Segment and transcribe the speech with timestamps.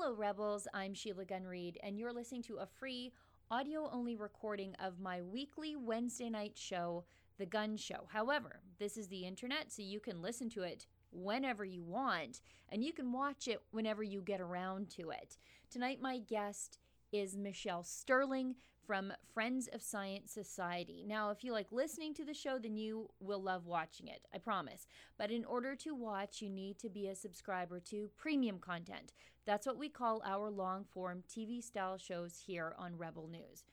[0.00, 0.68] Hello, Rebels.
[0.72, 3.12] I'm Sheila Gunn Reid, and you're listening to a free
[3.50, 7.04] audio only recording of my weekly Wednesday night show,
[7.36, 8.06] The Gun Show.
[8.06, 12.84] However, this is the internet, so you can listen to it whenever you want, and
[12.84, 15.36] you can watch it whenever you get around to it.
[15.68, 16.78] Tonight, my guest
[17.10, 18.54] is Michelle Sterling
[18.88, 21.04] from Friends of Science Society.
[21.06, 24.38] Now, if you like listening to the show, then you will love watching it, I
[24.38, 24.86] promise.
[25.18, 29.12] But in order to watch, you need to be a subscriber to premium content.
[29.44, 33.64] That's what we call our long form TV style shows here on Rebel News.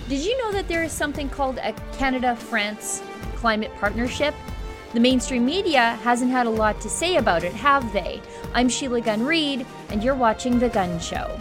[0.08, 3.02] Did you know that there is something called a Canada France
[3.36, 4.34] climate partnership?
[4.92, 8.20] The mainstream media hasn't had a lot to say about it, have they?
[8.54, 11.40] I'm Sheila Gunn Reid, and you're watching The Gun Show.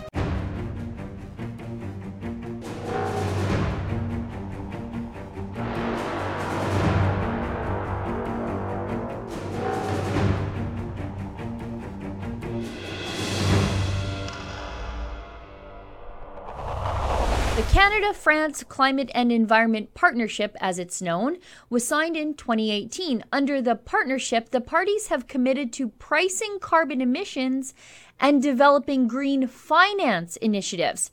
[18.28, 21.38] France Climate and Environment Partnership, as it's known,
[21.70, 23.24] was signed in 2018.
[23.32, 27.74] Under the partnership, the parties have committed to pricing carbon emissions
[28.20, 31.10] and developing green finance initiatives.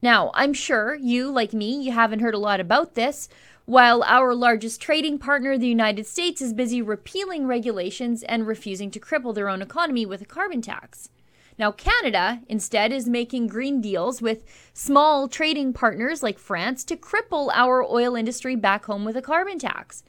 [0.00, 3.28] Now, I'm sure you, like me, you haven't heard a lot about this.
[3.66, 9.00] While our largest trading partner, the United States, is busy repealing regulations and refusing to
[9.00, 11.10] cripple their own economy with a carbon tax.
[11.58, 17.50] Now, Canada instead is making green deals with small trading partners like France to cripple
[17.52, 20.02] our oil industry back home with a carbon tax.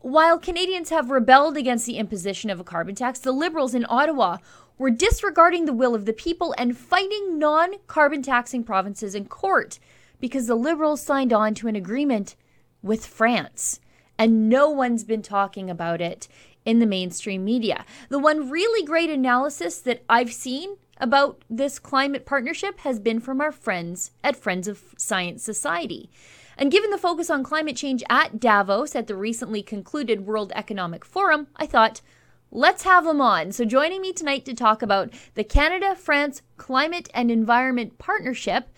[0.00, 4.38] While Canadians have rebelled against the imposition of a carbon tax, the Liberals in Ottawa
[4.76, 9.78] were disregarding the will of the people and fighting non carbon taxing provinces in court
[10.20, 12.34] because the Liberals signed on to an agreement
[12.82, 13.80] with France.
[14.18, 16.28] And no one's been talking about it
[16.64, 17.84] in the mainstream media.
[18.08, 23.40] The one really great analysis that I've seen about this climate partnership has been from
[23.40, 26.10] our friends at Friends of Science Society.
[26.56, 31.04] And given the focus on climate change at Davos at the recently concluded World Economic
[31.04, 32.02] Forum, I thought,
[32.50, 33.52] let's have them on.
[33.52, 38.68] So, joining me tonight to talk about the Canada France Climate and Environment Partnership,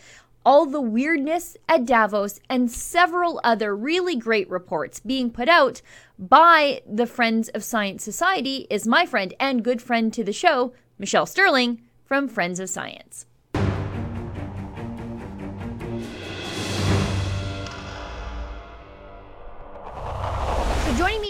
[0.44, 5.81] all the weirdness at Davos, and several other really great reports being put out
[6.19, 10.72] by the Friends of Science Society is my friend and good friend to the show,
[10.99, 13.27] Michelle Sterling from Friends of Science.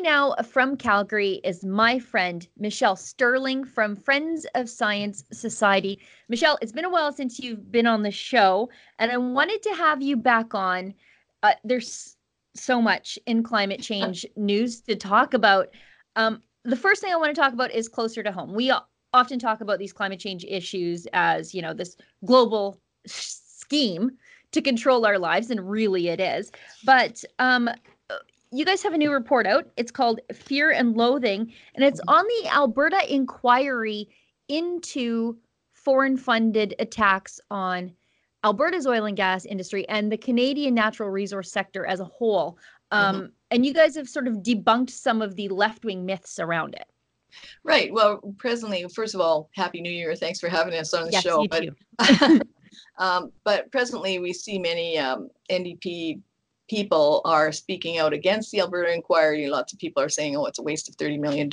[0.05, 5.99] Now from Calgary is my friend Michelle Sterling from Friends of Science Society.
[6.29, 9.75] Michelle, it's been a while since you've been on the show, and I wanted to
[9.75, 10.93] have you back on.
[11.43, 12.19] Uh, there's
[12.55, 15.69] so much in climate change news to talk about.
[16.17, 18.55] Um, the first thing I want to talk about is closer to home.
[18.55, 18.71] We
[19.15, 24.11] often talk about these climate change issues as, you know, this global scheme
[24.53, 26.53] to control our lives, and really it is.
[26.85, 27.71] But um,
[28.55, 29.67] you guys have a new report out.
[29.77, 34.09] It's called Fear and Loathing, and it's on the Alberta inquiry
[34.49, 35.37] into
[35.73, 37.93] foreign funded attacks on
[38.45, 42.57] Alberta's oil and gas industry and the Canadian natural resource sector as a whole.
[42.93, 43.27] Um, mm-hmm.
[43.51, 46.87] And you guys have sort of debunked some of the left wing myths around it.
[47.65, 47.93] Right.
[47.93, 50.15] Well, presently, first of all, Happy New Year.
[50.15, 51.45] Thanks for having us on the yes, show.
[51.49, 51.65] but,
[52.99, 56.21] um, but presently, we see many um, NDP
[56.69, 59.47] people are speaking out against the Alberta inquiry.
[59.49, 61.49] Lots of people are saying, oh, it's a waste of $30 million.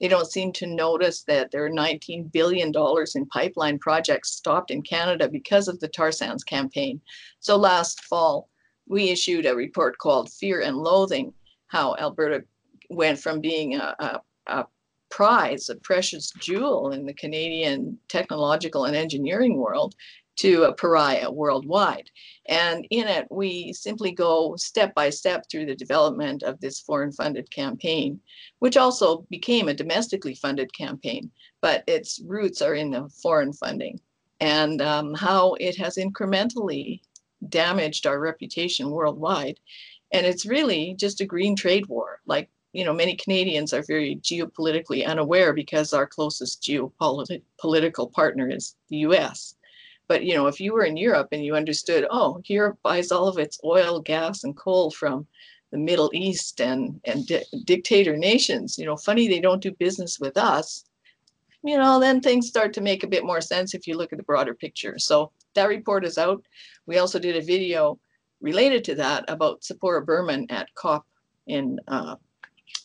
[0.00, 2.72] They don't seem to notice that there are $19 billion
[3.14, 7.00] in pipeline projects stopped in Canada because of the tar sands campaign.
[7.40, 8.48] So last fall,
[8.88, 11.34] we issued a report called Fear and Loathing
[11.70, 12.42] how Alberta
[12.88, 14.66] went from being a, a, a
[15.08, 19.94] prize, a precious jewel in the Canadian technological and engineering world,
[20.40, 22.10] to a pariah worldwide.
[22.48, 27.12] And in it, we simply go step by step through the development of this foreign
[27.12, 28.18] funded campaign,
[28.58, 34.00] which also became a domestically funded campaign, but its roots are in the foreign funding
[34.40, 37.02] and um, how it has incrementally
[37.50, 39.60] damaged our reputation worldwide.
[40.10, 42.20] And it's really just a green trade war.
[42.24, 48.74] Like, you know, many Canadians are very geopolitically unaware because our closest geopolitical partner is
[48.88, 49.54] the US.
[50.10, 53.28] But you know, if you were in Europe and you understood, oh, Europe buys all
[53.28, 55.24] of its oil, gas, and coal from
[55.70, 60.18] the Middle East and and di- dictator nations, you know, funny they don't do business
[60.18, 60.84] with us.
[61.62, 64.16] You know, then things start to make a bit more sense if you look at
[64.16, 64.98] the broader picture.
[64.98, 66.42] So that report is out.
[66.86, 68.00] We also did a video
[68.40, 71.06] related to that about Tzeporah Berman at COP
[71.46, 72.16] in uh,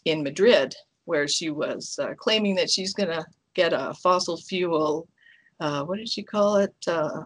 [0.05, 0.75] in Madrid,
[1.05, 3.25] where she was uh, claiming that she's going to
[3.55, 5.07] get a fossil fuel
[5.59, 6.73] uh, what did she call it?
[6.87, 7.23] Uh,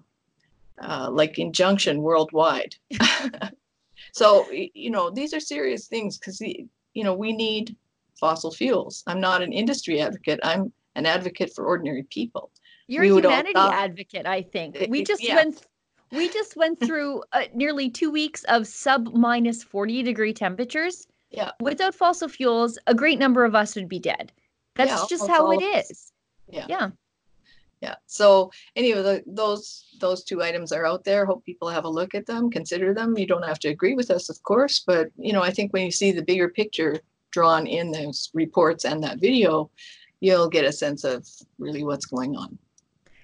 [0.81, 2.75] uh, like injunction worldwide.
[4.13, 7.75] so you know these are serious things because you know we need
[8.19, 9.03] fossil fuels.
[9.07, 10.39] I'm not an industry advocate.
[10.43, 12.51] I'm an advocate for ordinary people.
[12.87, 14.85] You're we a humanity advocate, I think.
[14.89, 15.35] We just yeah.
[15.35, 15.65] went
[16.11, 21.05] we just went through uh, nearly two weeks of sub minus 40 degree temperatures.
[21.29, 21.51] Yeah.
[21.61, 24.31] Without fossil fuels, a great number of us would be dead.
[24.75, 26.11] That's yeah, just how it is.
[26.47, 26.65] Yeah.
[26.67, 26.89] Yeah
[27.81, 27.95] yeah.
[28.07, 31.25] So anyway the, those those two items are out there.
[31.25, 33.17] Hope people have a look at them consider them.
[33.17, 35.85] You don't have to agree with us of course but you know i think when
[35.85, 36.99] you see the bigger picture
[37.31, 39.69] drawn in those reports and that video
[40.19, 41.27] you'll get a sense of
[41.57, 42.57] really what's going on.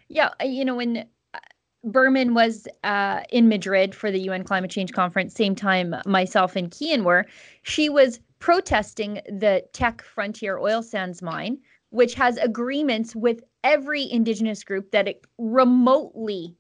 [0.08, 1.40] Yeah you know when uh,
[1.84, 6.72] Berman was uh, in Madrid for the UN climate change conference, same time myself and
[6.72, 7.26] Keean were.
[7.64, 11.58] She was protesting the Teck Frontier oil sands mine,
[11.90, 16.56] which has agreements with every indigenous group that it remotely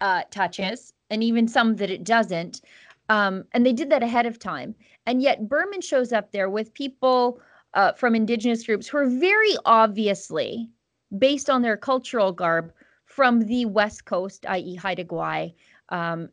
[0.00, 2.60] uh, touches, and even some that it doesn't.
[3.08, 4.76] Um, and they did that ahead of time.
[5.06, 7.40] And yet Berman shows up there with people
[7.74, 10.70] uh, from indigenous groups who are very obviously,
[11.18, 12.72] based on their cultural garb,
[13.06, 15.52] from the West Coast, i.e., Haida Gwaii.
[15.88, 16.28] Um,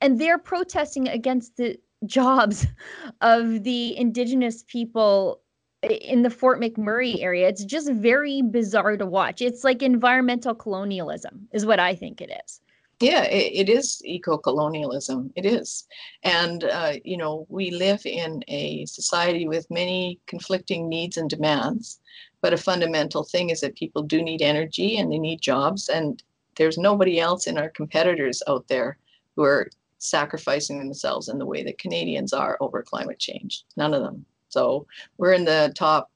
[0.00, 1.76] and they're protesting against the
[2.06, 2.66] jobs
[3.20, 5.40] of the indigenous people
[5.82, 7.48] in the Fort McMurray area.
[7.48, 9.42] It's just very bizarre to watch.
[9.42, 12.60] It's like environmental colonialism, is what I think it is.
[13.00, 15.32] Yeah, it, it is eco colonialism.
[15.34, 15.88] It is.
[16.22, 21.98] And, uh, you know, we live in a society with many conflicting needs and demands.
[22.42, 25.88] But a fundamental thing is that people do need energy and they need jobs.
[25.88, 26.22] And
[26.56, 28.98] there's nobody else in our competitors out there
[29.34, 29.68] who are
[29.98, 33.64] sacrificing themselves in the way that Canadians are over climate change.
[33.76, 34.24] None of them.
[34.52, 36.10] So we're in the top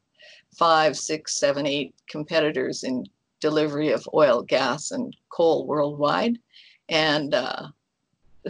[0.55, 3.07] five, six, seven, eight competitors in
[3.41, 6.39] delivery of oil, gas, and coal worldwide.
[6.89, 7.69] And uh,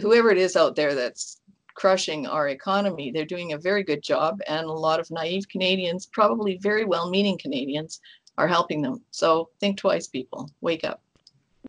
[0.01, 1.39] whoever it is out there that's
[1.73, 4.39] crushing our economy, they're doing a very good job.
[4.47, 8.01] And a lot of naive Canadians, probably very well meaning Canadians,
[8.37, 9.01] are helping them.
[9.11, 10.49] So think twice, people.
[10.61, 11.01] Wake up.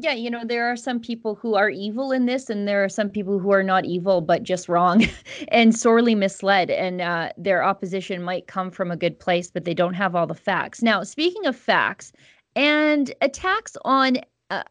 [0.00, 2.88] Yeah, you know, there are some people who are evil in this, and there are
[2.88, 5.04] some people who are not evil, but just wrong
[5.48, 6.70] and sorely misled.
[6.70, 10.26] And uh, their opposition might come from a good place, but they don't have all
[10.26, 10.82] the facts.
[10.82, 12.12] Now, speaking of facts
[12.54, 14.18] and attacks on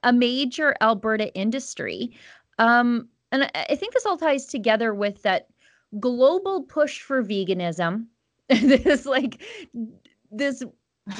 [0.04, 2.16] a, major Alberta industry,
[2.58, 5.48] um, and I think this all ties together with that
[6.00, 8.06] global push for veganism.
[8.50, 9.42] this, like,
[10.32, 10.64] this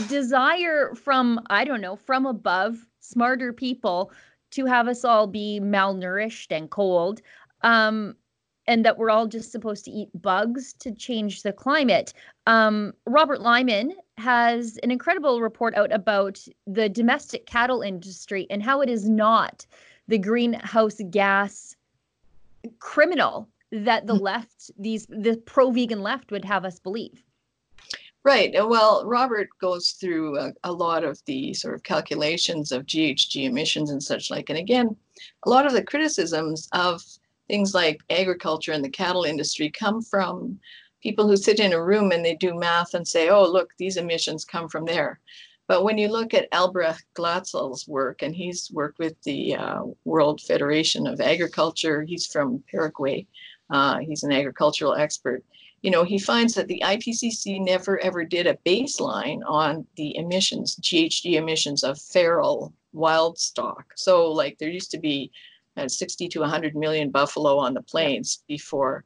[0.08, 2.78] desire from, I don't know, from above
[3.08, 4.12] smarter people
[4.52, 7.22] to have us all be malnourished and cold
[7.62, 8.16] um,
[8.68, 12.14] and that we're all just supposed to eat bugs to change the climate.
[12.46, 18.82] Um, Robert Lyman has an incredible report out about the domestic cattle industry and how
[18.82, 19.66] it is not
[20.08, 21.76] the greenhouse gas
[22.80, 24.22] criminal that the mm.
[24.22, 27.24] left, these the pro vegan left would have us believe.
[28.28, 28.54] Right.
[28.54, 33.90] Well, Robert goes through a, a, lot of the sort of calculations of GHG emissions
[33.90, 34.50] and such like.
[34.50, 34.98] And again,
[35.46, 37.02] a lot of the criticisms of
[37.48, 40.60] things like agriculture and the cattle industry come from
[41.02, 43.96] people who sit in a room and they do math and say, oh, look, these
[43.96, 45.22] emissions come from there.
[45.70, 50.42] But when you look at Albrecht Glatzle's work, and he's worked with the uh, World
[50.42, 53.26] Federation of Agriculture, he's from Paraguay,
[53.70, 55.46] uh, he's an agricultural expert
[55.82, 60.76] you know, he finds that the IPCC never ever did a baseline on the emissions,
[60.82, 63.94] GHG emissions of feral wild stock.
[63.96, 65.32] So, like, there used to be
[65.78, 69.04] uh, 60 to 100 million buffalo on the plains before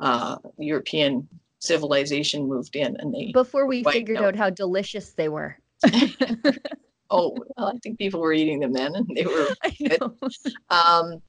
[0.00, 1.28] uh, European
[1.58, 4.24] civilization moved in, and they before we figured out.
[4.24, 5.58] out how delicious they were.
[7.10, 9.48] oh, well, I think people were eating them then, and they were.
[10.70, 11.22] um,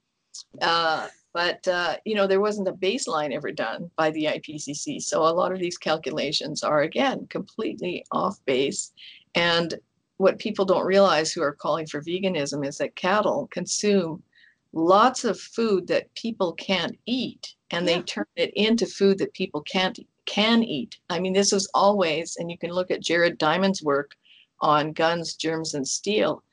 [0.62, 5.24] uh, but uh, you know, there wasn't a baseline ever done by the IPCC, so
[5.24, 8.94] a lot of these calculations are again completely off base.
[9.36, 9.74] And
[10.16, 14.24] what people don't realize who are calling for veganism is that cattle consume
[14.72, 17.98] lots of food that people can't eat and yeah.
[17.98, 20.98] they turn it into food that people can't can eat.
[21.10, 24.16] I mean, this is always, and you can look at Jared Diamond's work
[24.62, 26.44] on guns, germs, and steel.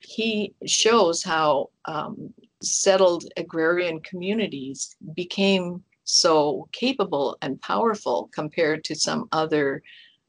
[0.00, 9.28] He shows how um, settled agrarian communities became so capable and powerful compared to some
[9.32, 9.82] other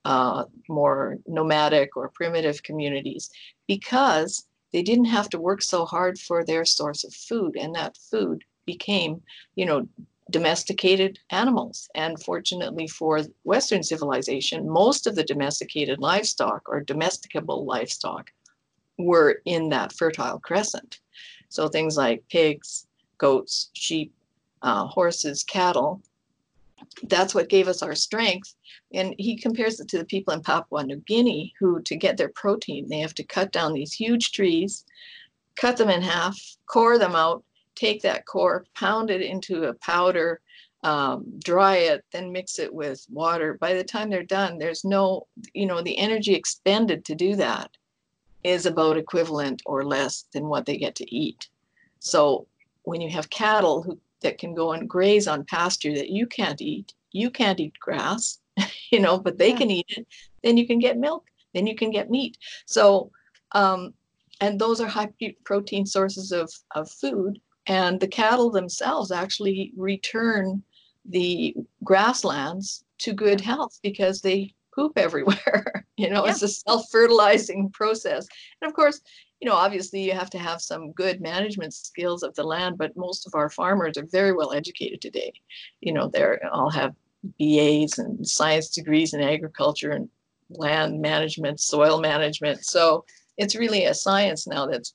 [0.06, 3.30] uh, more nomadic or primitive communities
[3.68, 7.98] because they didn't have to work so hard for their source of food and that
[8.12, 9.22] food became
[9.56, 9.88] you know
[10.32, 11.90] domesticated animals.
[11.96, 18.32] And fortunately for western civilization most of the domesticated livestock or domesticable livestock
[18.98, 21.00] were in that fertile crescent
[21.54, 24.14] so things like pigs goats sheep
[24.62, 26.02] uh, horses cattle
[27.04, 28.56] that's what gave us our strength.
[28.94, 32.30] And he compares it to the people in Papua New Guinea who, to get their
[32.30, 34.86] protein, they have to cut down these huge trees,
[35.56, 37.44] cut them in half, core them out,
[37.76, 40.42] take that core, pound it into a powder,
[40.84, 43.58] um, dry it, then mix it with water.
[43.60, 47.72] By the time they're done, there's no, you know, the energy expended to do that
[48.44, 51.50] is about equivalent or less than what they get to eat.
[52.00, 52.48] So
[52.84, 56.62] when you have cattle who that can go and graze on pasture that you can't
[56.62, 56.94] eat.
[57.12, 58.40] You can't eat grass,
[58.90, 59.58] you know, but they yeah.
[59.58, 60.08] can eat it.
[60.42, 61.26] Then you can get milk.
[61.54, 62.38] Then you can get meat.
[62.66, 63.12] So,
[63.52, 63.94] um,
[64.42, 65.10] and those are high
[65.44, 67.40] protein sources of, of food.
[67.68, 70.64] And the cattle themselves actually return
[71.06, 75.83] the grasslands to good health because they poop everywhere.
[75.98, 76.32] You know, yeah.
[76.32, 78.28] it's a self fertilizing process.
[78.62, 79.02] And of course,
[79.40, 82.96] you know, obviously you have to have some good management skills of the land, but
[82.96, 85.34] most of our farmers are very well educated today.
[85.82, 86.96] You know, they're all have
[87.40, 90.10] BAs and science degrees in agriculture and
[90.50, 92.64] land management, soil management.
[92.66, 93.06] So
[93.38, 94.94] it's really a science now that's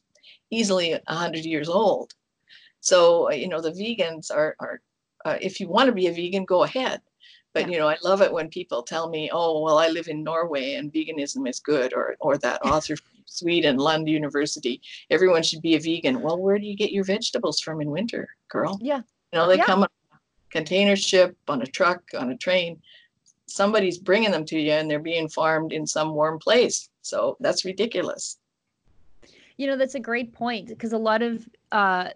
[0.50, 2.14] easily 100 years old.
[2.80, 4.80] So, uh, you know, the vegans are, are
[5.24, 7.00] uh, if you want to be a vegan, go ahead.
[7.54, 7.68] But yeah.
[7.72, 10.74] you know, I love it when people tell me, "Oh, well, I live in Norway
[10.74, 14.80] and veganism is good," or or that author from Sweden, Lund University.
[15.10, 16.20] Everyone should be a vegan.
[16.20, 18.78] Well, where do you get your vegetables from in winter, girl?
[18.80, 19.02] Yeah.
[19.32, 19.64] You know, they yeah.
[19.64, 20.16] come on a
[20.50, 22.80] container ship, on a truck, on a train.
[23.46, 26.88] Somebody's bringing them to you and they're being farmed in some warm place.
[27.02, 28.38] So that's ridiculous.
[29.56, 32.10] You know, that's a great point because a lot of, uh,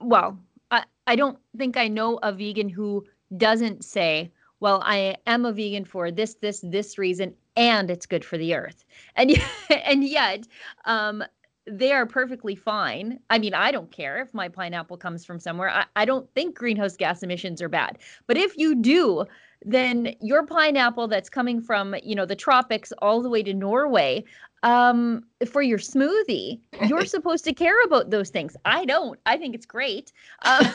[0.00, 0.38] well,
[0.70, 3.04] I, I don't think I know a vegan who
[3.36, 4.30] doesn't say,
[4.64, 8.54] well, I am a vegan for this, this, this reason, and it's good for the
[8.54, 8.86] earth.
[9.14, 9.38] And
[9.70, 10.48] and yet,
[10.86, 11.22] um,
[11.66, 13.20] they are perfectly fine.
[13.28, 15.68] I mean, I don't care if my pineapple comes from somewhere.
[15.68, 17.98] I, I don't think greenhouse gas emissions are bad.
[18.26, 19.26] But if you do,
[19.64, 24.24] then your pineapple that's coming from, you know, the tropics all the way to Norway,
[24.62, 28.56] um, for your smoothie, you're supposed to care about those things.
[28.64, 29.18] I don't.
[29.26, 30.12] I think it's great.
[30.44, 30.72] Um,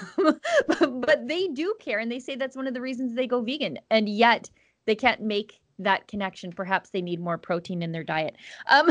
[0.68, 2.00] but, but they do care.
[2.00, 3.80] And they say that's one of the reasons they go vegan.
[3.90, 4.50] And yet
[4.86, 6.52] they can't make that connection.
[6.52, 8.36] Perhaps they need more protein in their diet.
[8.70, 8.90] Um,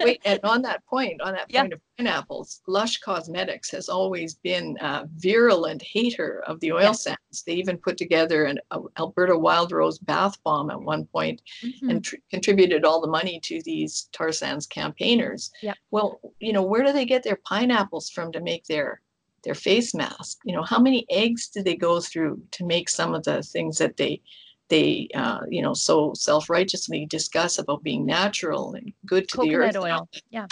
[0.00, 1.74] wait, and on that point, on that point yeah.
[1.74, 6.92] of pineapples, Lush Cosmetics has always been a virulent hater of the oil yeah.
[6.92, 7.42] sands.
[7.46, 8.60] They even put together an
[8.98, 11.90] Alberta Wild Rose bath bomb at one point mm-hmm.
[11.90, 15.50] and tr- contributed all the money to these tar sands campaigners.
[15.62, 15.74] Yeah.
[15.90, 19.00] Well, you know, where do they get their pineapples from to make their
[19.42, 20.38] their face mask?
[20.44, 23.78] You know, how many eggs do they go through to make some of the things
[23.78, 24.20] that they
[24.68, 29.78] they uh, you know so self-righteously discuss about being natural and good to Coconut the
[29.78, 29.84] earth.
[29.84, 30.46] oil yeah.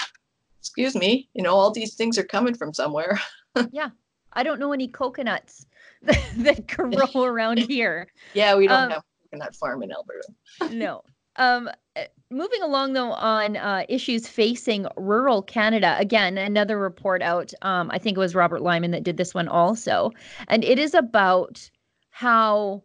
[0.61, 3.19] Excuse me you know all these things are coming from somewhere.
[3.71, 3.91] Yeah
[4.33, 5.65] i don't know any coconuts
[6.03, 8.09] that, that grow around here.
[8.33, 10.75] Yeah we don't um, have coconut farm in alberta.
[10.75, 11.03] No.
[11.37, 17.53] Um uh, moving along though on uh, issues facing rural canada again another report out
[17.63, 20.11] um, i think it was robert lyman that did this one also.
[20.49, 21.71] And it is about
[22.11, 22.83] how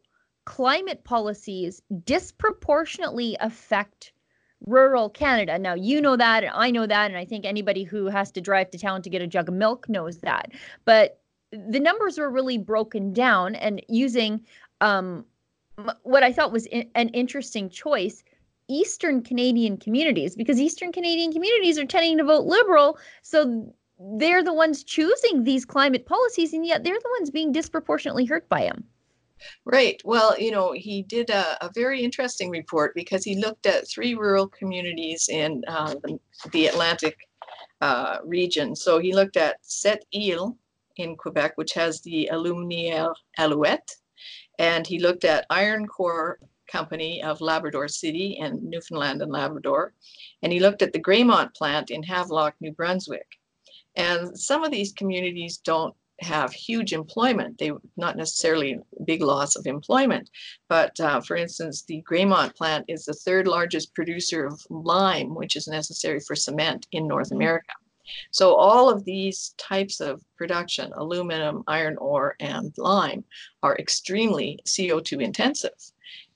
[0.49, 4.11] climate policies disproportionately affect
[4.65, 5.59] rural Canada.
[5.59, 8.41] Now, you know that, and I know that, and I think anybody who has to
[8.41, 10.51] drive to town to get a jug of milk knows that.
[10.85, 14.43] But the numbers were really broken down and using
[14.81, 15.23] um,
[16.01, 18.23] what I thought was in- an interesting choice.
[18.67, 22.97] Eastern Canadian communities, because Eastern Canadian communities are tending to vote liberal.
[23.21, 23.71] So
[24.17, 28.49] they're the ones choosing these climate policies, and yet they're the ones being disproportionately hurt
[28.49, 28.83] by them.
[29.65, 30.01] Right.
[30.03, 34.15] Well, you know, he did a, a, very interesting report because he looked at three
[34.15, 36.19] rural communities in uh, the,
[36.51, 37.17] the, Atlantic
[37.81, 38.75] uh, region.
[38.75, 40.55] So he looked at Sept Îles
[40.97, 43.95] in Quebec, which has the Aluminière Alouette,
[44.57, 49.93] and he looked at Iron Ore Company of Labrador City and Newfoundland and Labrador,
[50.43, 53.27] and he looked at the Graymont plant in Havelock, New Brunswick.
[53.95, 57.57] And some of these communities don't have huge employment.
[57.57, 60.29] They not necessarily big loss of employment,
[60.67, 65.55] but uh, for instance, the Graymont plant is the third largest producer of lime, which
[65.55, 67.37] is necessary for cement in North mm-hmm.
[67.37, 67.73] America.
[68.31, 73.23] So all of these types of production, aluminum, iron ore, and lime,
[73.61, 75.77] are extremely CO2 intensive.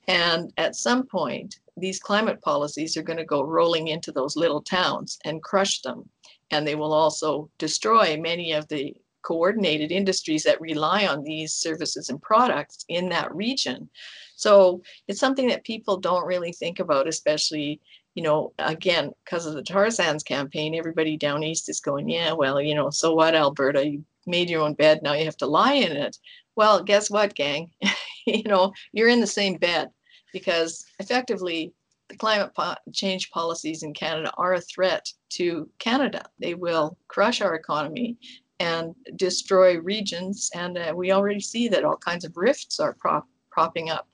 [0.06, 4.62] And at some point, these climate policies are going to go rolling into those little
[4.62, 6.08] towns and crush them.
[6.50, 12.10] And they will also destroy many of the coordinated industries that rely on these services
[12.10, 13.88] and products in that region.
[14.36, 17.80] So it's something that people don't really think about, especially,
[18.14, 22.32] you know, again, because of the tar sands campaign, everybody down east is going, yeah,
[22.32, 23.88] well, you know, so what, Alberta?
[23.88, 26.18] You made your own bed, now you have to lie in it.
[26.56, 27.70] Well, guess what, gang?
[28.26, 29.90] you know, you're in the same bed
[30.32, 31.72] because effectively
[32.08, 36.26] the climate po- change policies in Canada are a threat to Canada.
[36.38, 38.18] They will crush our economy
[38.60, 40.50] and destroy regions.
[40.54, 44.08] And uh, we already see that all kinds of rifts are prop- propping up,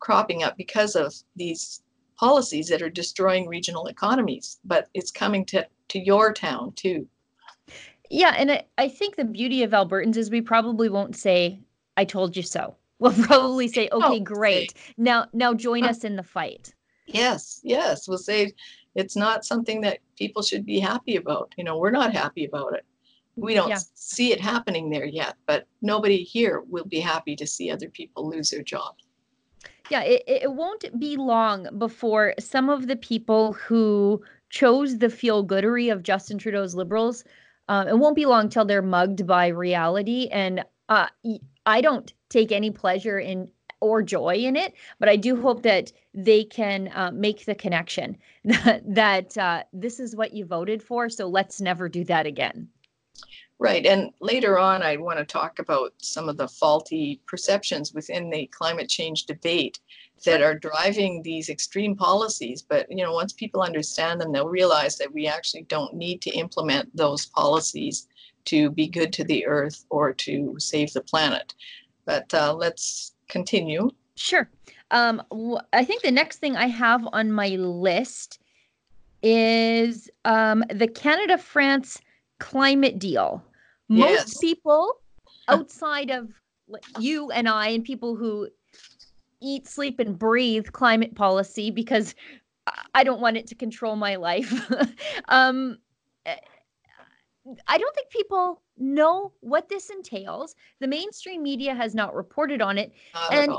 [0.00, 1.82] cropping up because of these
[2.16, 4.58] policies that are destroying regional economies.
[4.64, 7.06] But it's coming to, to your town too.
[8.10, 11.60] Yeah, and I, I think the beauty of Albertans is we probably won't say,
[11.96, 12.76] I told you so.
[13.00, 14.76] We'll probably say, okay, oh, great.
[14.76, 16.74] Say, now now join us in the fight.
[17.06, 18.08] Yes, yes.
[18.08, 18.54] We'll say
[18.96, 21.54] it's not something that people should be happy about.
[21.56, 22.84] You know, we're not happy about it
[23.40, 23.78] we don't yeah.
[23.94, 28.28] see it happening there yet, but nobody here will be happy to see other people
[28.28, 28.94] lose their job.
[29.90, 35.46] Yeah, it, it won't be long before some of the people who chose the feel
[35.46, 37.24] goodery of Justin Trudeau's liberals,
[37.68, 40.28] uh, it won't be long till they're mugged by reality.
[40.30, 41.08] And uh,
[41.66, 43.48] I don't take any pleasure in
[43.80, 48.16] or joy in it, but I do hope that they can uh, make the connection
[48.44, 51.08] that, that uh, this is what you voted for.
[51.08, 52.68] So let's never do that again.
[53.60, 53.84] Right.
[53.86, 58.46] And later on, I want to talk about some of the faulty perceptions within the
[58.46, 59.80] climate change debate
[60.24, 62.62] that are driving these extreme policies.
[62.62, 66.30] But, you know, once people understand them, they'll realize that we actually don't need to
[66.30, 68.06] implement those policies
[68.44, 71.54] to be good to the earth or to save the planet.
[72.04, 73.90] But uh, let's continue.
[74.14, 74.48] Sure.
[74.92, 75.22] Um,
[75.72, 78.38] I think the next thing I have on my list
[79.22, 81.98] is um, the Canada France
[82.38, 83.44] climate deal.
[83.88, 84.38] Most yes.
[84.38, 85.00] people
[85.48, 86.28] outside of
[86.98, 88.48] you and I and people who
[89.40, 92.14] eat, sleep, and breathe climate policy because
[92.94, 94.52] I don't want it to control my life.
[95.28, 95.78] um,
[96.26, 96.36] eh,
[97.66, 100.54] I don't think people know what this entails.
[100.80, 102.92] The mainstream media has not reported on it.
[103.14, 103.52] Not and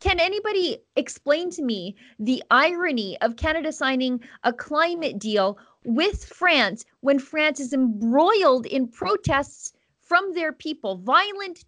[0.00, 6.84] can anybody explain to me the irony of Canada signing a climate deal with France
[7.00, 11.64] when France is embroiled in protests from their people, violent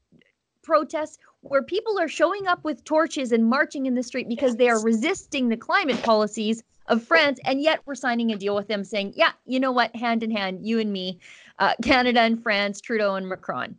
[0.62, 4.68] protests where people are showing up with torches and marching in the street because they
[4.68, 8.84] are resisting the climate policies of France, and yet we're signing a deal with them
[8.84, 11.18] saying, yeah, you know what, hand in hand, you and me,
[11.58, 13.76] uh, Canada and France, Trudeau and Macron.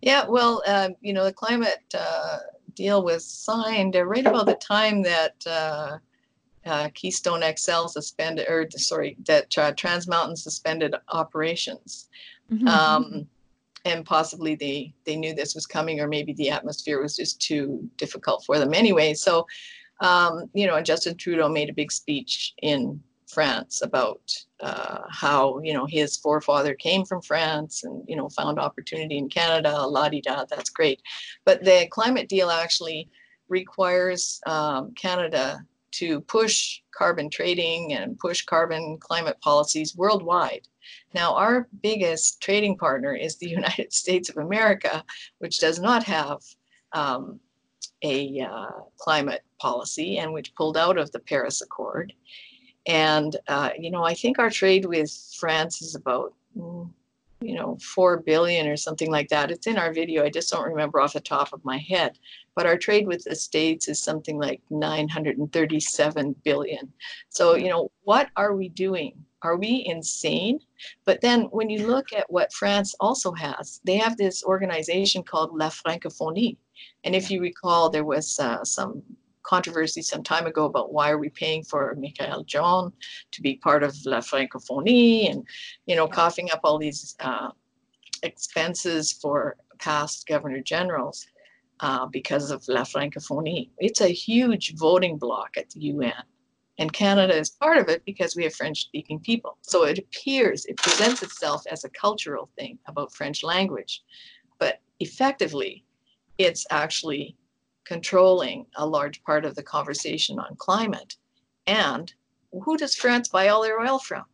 [0.00, 2.38] Yeah, well, uh, you know, the climate uh,
[2.74, 6.00] deal was signed right about the time that
[6.66, 12.08] uh, Keystone XL suspended, or sorry, that uh, Trans Mountain suspended operations.
[12.50, 12.68] Mm-hmm.
[12.68, 13.26] Um,
[13.84, 17.88] and possibly they they knew this was coming, or maybe the atmosphere was just too
[17.96, 19.14] difficult for them anyway.
[19.14, 19.46] So,
[20.00, 24.20] um, you know, Justin Trudeau made a big speech in France about
[24.60, 29.28] uh, how you know his forefather came from France and you know found opportunity in
[29.28, 29.86] Canada.
[29.86, 31.02] La di da, that's great.
[31.44, 33.10] But the climate deal actually
[33.48, 35.64] requires um, Canada
[35.98, 40.66] to push carbon trading and push carbon climate policies worldwide.
[41.14, 45.04] Now, our biggest trading partner is the United States of America,
[45.38, 46.38] which does not have
[46.92, 47.40] um,
[48.02, 52.12] a uh, climate policy and which pulled out of the Paris Accord.
[52.86, 56.90] And, uh, you know, I think our trade with France is about, mm,
[57.40, 59.50] you know, 4 billion or something like that.
[59.50, 60.24] It's in our video.
[60.24, 62.18] I just don't remember off the top of my head.
[62.56, 66.92] But our trade with the States is something like 937 billion.
[67.28, 69.24] So, you know, what are we doing?
[69.42, 70.60] Are we insane?
[71.04, 75.56] But then when you look at what France also has, they have this organization called
[75.56, 76.56] La Francophonie.
[77.04, 79.02] And if you recall, there was uh, some
[79.42, 82.90] controversy some time ago about why are we paying for Michaëlle Jean
[83.32, 85.46] to be part of La Francophonie and,
[85.84, 87.50] you know, coughing up all these uh,
[88.22, 91.26] expenses for past governor generals
[91.80, 93.70] uh, because of La Francophonie.
[93.78, 96.22] It's a huge voting bloc at the UN.
[96.78, 99.58] And Canada is part of it because we have French speaking people.
[99.62, 104.02] So it appears, it presents itself as a cultural thing about French language.
[104.58, 105.84] But effectively,
[106.38, 107.36] it's actually
[107.84, 111.16] controlling a large part of the conversation on climate.
[111.66, 112.12] And
[112.64, 114.24] who does France buy all their oil from?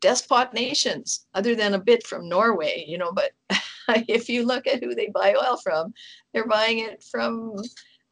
[0.00, 3.32] Despot nations, other than a bit from Norway, you know, but
[4.08, 5.92] if you look at who they buy oil from,
[6.32, 7.56] they're buying it from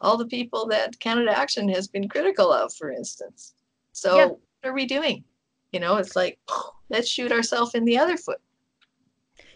[0.01, 3.55] all the people that Canada Action has been critical of, for instance.
[3.93, 4.27] So yeah.
[4.27, 5.25] what are we doing?
[5.73, 6.39] You know, it's like,
[6.91, 8.41] let's shoot ourselves in the other foot.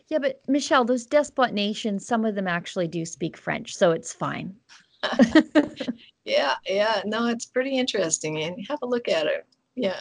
[0.09, 4.13] Yeah, but Michelle, those despot nations, some of them actually do speak French, so it's
[4.13, 4.55] fine.
[6.25, 7.03] yeah, yeah.
[7.07, 8.43] No, it's pretty interesting.
[8.43, 9.47] And have a look at it.
[9.75, 10.01] Yeah.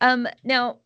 [0.00, 0.78] Um, now,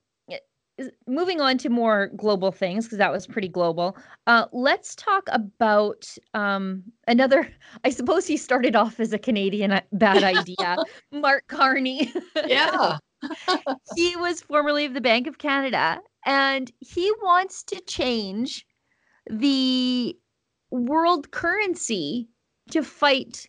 [1.06, 6.06] moving on to more global things because that was pretty global uh, let's talk about
[6.34, 7.48] um, another
[7.84, 10.76] i suppose he started off as a canadian uh, bad idea
[11.12, 12.12] mark carney.
[12.46, 12.98] Yeah.
[13.94, 18.66] He was formerly of the bank of canada and he wants to change
[19.30, 20.16] the
[20.72, 22.28] world currency
[22.72, 23.46] to fight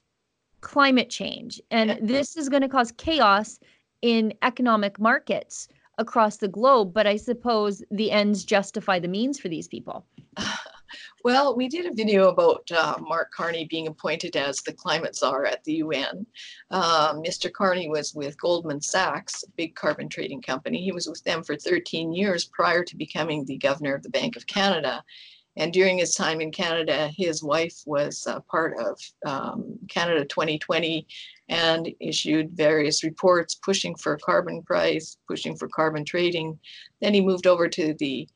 [0.62, 1.98] climate change and yeah.
[2.02, 3.60] this is going to cause chaos
[4.04, 9.50] in economic markets across the globe, but I suppose the ends justify the means for
[9.50, 10.06] these people.
[11.24, 15.46] Well, we did a video about uh, Mark Carney being appointed as the climate czar
[15.46, 16.26] at the UN.
[16.70, 17.52] Uh, Mr.
[17.52, 20.84] Carney was with Goldman Sachs, a big carbon trading company.
[20.84, 24.36] He was with them for 13 years prior to becoming the governor of the Bank
[24.36, 25.02] of Canada.
[25.56, 31.06] And during his time in Canada, his wife was uh, part of um, Canada 2020
[31.50, 36.58] and issued various reports pushing for carbon price, pushing for carbon trading.
[37.02, 38.28] Then he moved over to the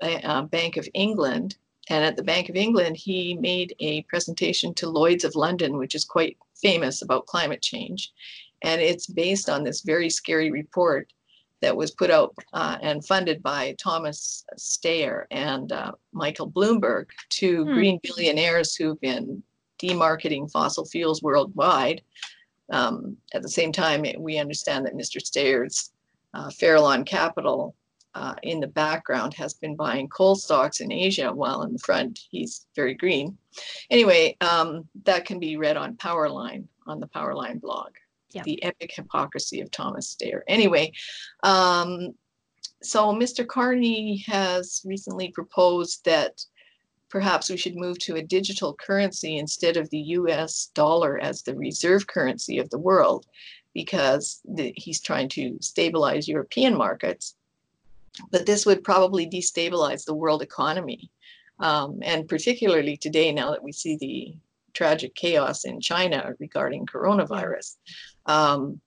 [0.00, 1.56] uh, Bank of England.
[1.88, 5.94] And at the Bank of England, he made a presentation to Lloyd's of London, which
[5.94, 8.12] is quite famous about climate change.
[8.62, 11.12] And it's based on this very scary report
[11.66, 17.64] that was put out uh, and funded by Thomas Steyer and uh, Michael Bloomberg two
[17.64, 17.74] hmm.
[17.74, 19.42] green billionaires who've been
[19.82, 22.02] demarketing fossil fuels worldwide.
[22.70, 25.20] Um, at the same time, we understand that Mr.
[25.20, 25.90] Steyer's
[26.34, 27.74] uh, Farallon Capital
[28.14, 32.20] uh, in the background has been buying coal stocks in Asia, while in the front
[32.30, 33.36] he's very green.
[33.90, 37.90] Anyway, um, that can be read on Powerline on the Powerline blog
[38.32, 38.42] yeah.
[38.44, 40.40] the epic hypocrisy of Thomas Steyer.
[40.48, 40.92] Anyway,
[41.42, 42.12] um,
[42.82, 43.46] so Mr.
[43.46, 46.44] Carney has recently proposed that
[47.08, 51.54] perhaps we should move to a digital currency instead of the US dollar as the
[51.54, 53.26] reserve currency of the world
[53.74, 57.36] because the, he's trying to stabilize European markets.
[58.30, 61.10] But this would probably destabilize the world economy.
[61.58, 64.34] Um, and particularly today, now that we see the
[64.76, 67.76] tragic chaos in China regarding coronavirus.
[68.26, 68.80] Um,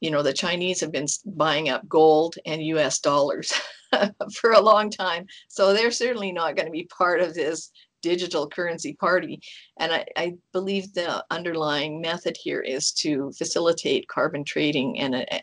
[0.00, 3.52] you know, the Chinese have been buying up gold and US dollars
[4.34, 5.26] for a long time.
[5.48, 7.70] So they're certainly not going to be part of this
[8.02, 9.40] digital currency party.
[9.78, 15.40] And I, I, believe the underlying method here is to facilitate carbon trading and a,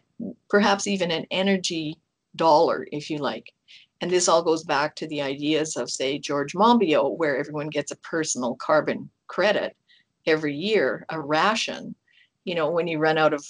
[0.48, 1.98] perhaps even an energy
[2.36, 3.52] dollar, if you like.
[4.00, 7.92] And this all goes back to the ideas of, say, George Monbiot, where everyone gets
[7.92, 9.76] a personal carbon credit
[10.28, 11.96] every year, a ration
[12.46, 13.46] you know, when you run out of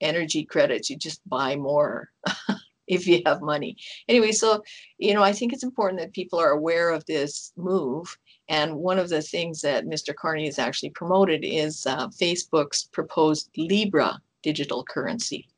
[0.00, 2.10] energy credits, you just buy more
[2.88, 3.76] if you have money.
[4.08, 4.62] Anyway, so,
[4.98, 8.16] you know, I think it's important that people are aware of this move.
[8.48, 10.14] And one of the things that Mr.
[10.14, 15.48] Carney has actually promoted is uh, Facebook's proposed Libra digital currency.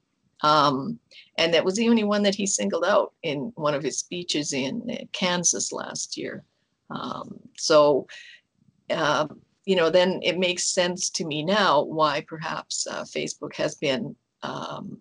[0.42, 0.98] Um,
[1.36, 4.52] and that was the only one that he singled out in one of his speeches
[4.52, 6.44] in uh, Kansas last year.
[6.90, 8.06] Um, so,
[8.88, 9.28] uh,
[9.64, 14.16] you know, then it makes sense to me now why perhaps uh, Facebook has been
[14.42, 14.98] um,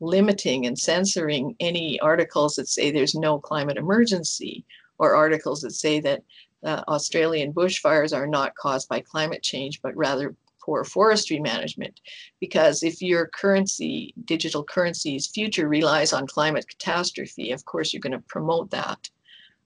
[0.00, 4.64] limiting and censoring any articles that say there's no climate emergency
[4.98, 6.22] or articles that say that
[6.64, 12.00] uh, Australian bushfires are not caused by climate change, but rather poor forestry management.
[12.40, 18.12] Because if your currency, digital currency's future relies on climate catastrophe, of course you're going
[18.12, 19.10] to promote that.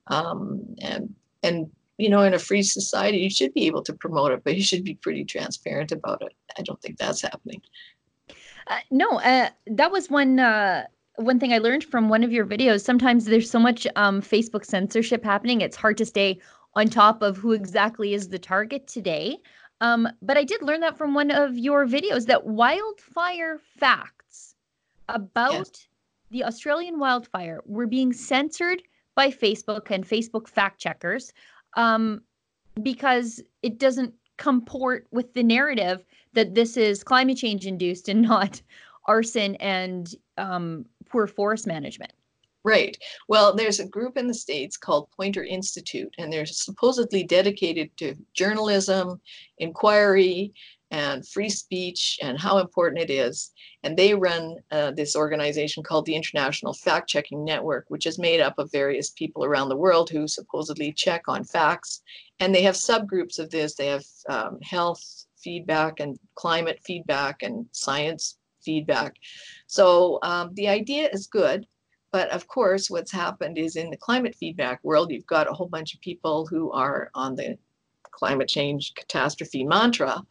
[0.09, 4.31] Um, and and you know, in a free society, you should be able to promote
[4.31, 6.33] it, but you should be pretty transparent about it.
[6.57, 7.61] I don't think that's happening.
[8.69, 10.85] Uh, no, uh, that was one uh,
[11.17, 12.85] one thing I learned from one of your videos.
[12.85, 16.39] Sometimes there's so much um, Facebook censorship happening; it's hard to stay
[16.75, 19.39] on top of who exactly is the target today.
[19.81, 24.55] Um, but I did learn that from one of your videos that wildfire facts
[25.09, 25.89] about yes.
[26.31, 28.83] the Australian wildfire were being censored
[29.15, 31.33] by Facebook and Facebook fact checkers
[31.75, 32.23] um,
[32.83, 38.61] because it doesn't comport with the narrative that this is climate change induced and not
[39.07, 42.13] arson and um, poor forest management.
[42.65, 42.99] Right.
[43.29, 48.15] Well, there's a group in the States called Poynter Institute, and they're supposedly dedicated to
[48.35, 49.21] journalism,
[49.59, 50.53] inquiry,
[50.91, 53.53] and free speech and how important it is.
[53.83, 58.41] And they run uh, this organization called the International Fact Checking Network, which is made
[58.41, 62.03] up of various people around the world who supposedly check on facts.
[62.41, 63.75] And they have subgroups of this.
[63.75, 69.17] They have um, health feedback and climate feedback and science feedback.
[69.67, 71.67] So um, the idea is good.
[72.11, 75.69] But of course, what's happened is in the climate feedback world, you've got a whole
[75.69, 77.59] bunch of people who are on the
[78.19, 80.23] climate change catastrophe mantra.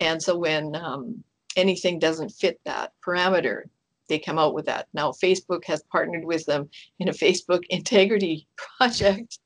[0.00, 1.22] And so when um,
[1.56, 3.62] anything doesn't fit that parameter,
[4.08, 4.88] they come out with that.
[4.92, 8.46] Now, Facebook has partnered with them in a Facebook integrity
[8.78, 9.38] project.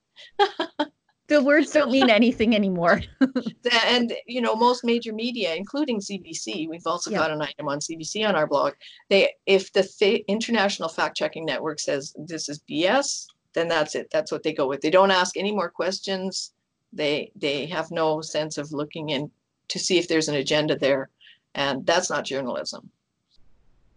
[1.28, 3.02] the words don't mean anything anymore.
[3.84, 7.18] and you know, most major media, including CBC, we've also yeah.
[7.18, 8.74] got an item on CBC on our blog.
[9.08, 14.08] They, if the fa- International Fact Checking Network says this is BS, then that's it.
[14.10, 14.80] That's what they go with.
[14.80, 16.52] They don't ask any more questions.
[16.92, 19.30] They they have no sense of looking in
[19.68, 21.08] to see if there's an agenda there,
[21.54, 22.90] and that's not journalism.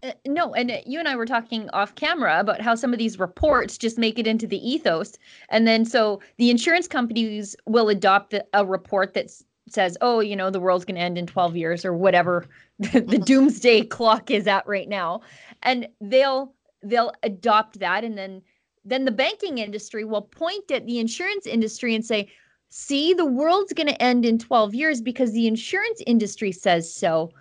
[0.04, 3.00] Uh, no, and uh, you and I were talking off camera about how some of
[3.00, 5.18] these reports just make it into the ethos,
[5.50, 9.32] and then so the insurance companies will adopt a report that
[9.70, 12.46] says, "Oh, you know, the world's going to end in 12 years or whatever
[12.80, 13.24] the, the mm-hmm.
[13.24, 15.22] doomsday clock is at right now,"
[15.64, 16.54] and they'll
[16.84, 18.42] they'll adopt that, and then
[18.86, 22.30] then the banking industry will point at the insurance industry and say,
[22.76, 27.32] "See, the world's going to end in 12 years because the insurance industry says so,"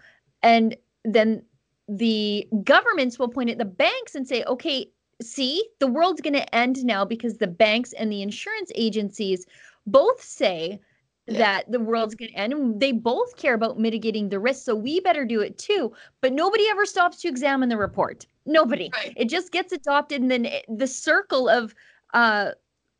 [0.42, 1.42] and then
[1.88, 4.90] the governments will point at the banks and say, okay,
[5.20, 9.46] see, the world's going to end now because the banks and the insurance agencies
[9.86, 10.80] both say
[11.26, 11.38] yeah.
[11.38, 12.52] that the world's going to end.
[12.52, 14.64] And they both care about mitigating the risk.
[14.64, 15.92] So we better do it too.
[16.20, 18.26] But nobody ever stops to examine the report.
[18.46, 18.90] Nobody.
[18.94, 19.12] Right.
[19.16, 20.22] It just gets adopted.
[20.22, 21.74] And then it, the circle of,
[22.14, 22.52] uh,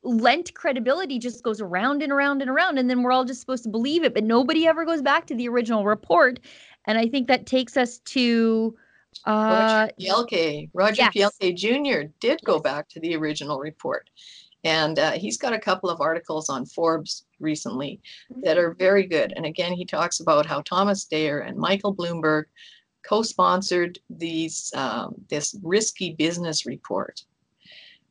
[0.03, 3.63] lent credibility just goes around and around and around and then we're all just supposed
[3.63, 6.41] to believe it but nobody ever goes back to the original report
[6.87, 8.77] and I think that takes us to
[9.27, 10.71] uh, Roger Pielke.
[10.73, 11.15] Roger yes.
[11.15, 12.09] Pielke Jr.
[12.21, 14.09] did go back to the original report.
[14.65, 18.01] And uh, he's got a couple of articles on Forbes recently
[18.43, 19.33] that are very good.
[19.35, 22.45] And again, he talks about how Thomas Steyer and Michael Bloomberg
[23.05, 27.25] co-sponsored these um, this risky business report,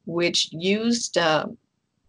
[0.05, 1.45] which used uh,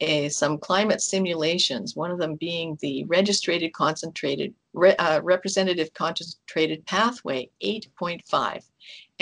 [0.03, 6.85] a, some climate simulations, one of them being the registered concentrated, re, uh, representative concentrated
[6.87, 8.63] pathway 8.5.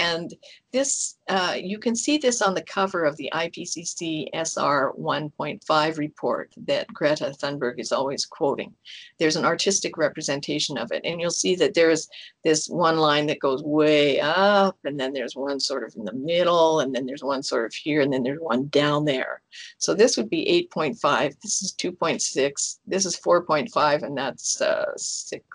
[0.01, 0.33] And
[0.73, 6.55] this, uh, you can see this on the cover of the IPCC SR 1.5 report
[6.67, 8.73] that Greta Thunberg is always quoting.
[9.19, 11.03] There's an artistic representation of it.
[11.05, 12.09] And you'll see that there's
[12.45, 16.15] this one line that goes way up, and then there's one sort of in the
[16.15, 19.43] middle, and then there's one sort of here, and then there's one down there.
[19.77, 21.39] So this would be 8.5.
[21.43, 22.79] This is 2.6.
[22.87, 24.93] This is 4.5, and that's uh,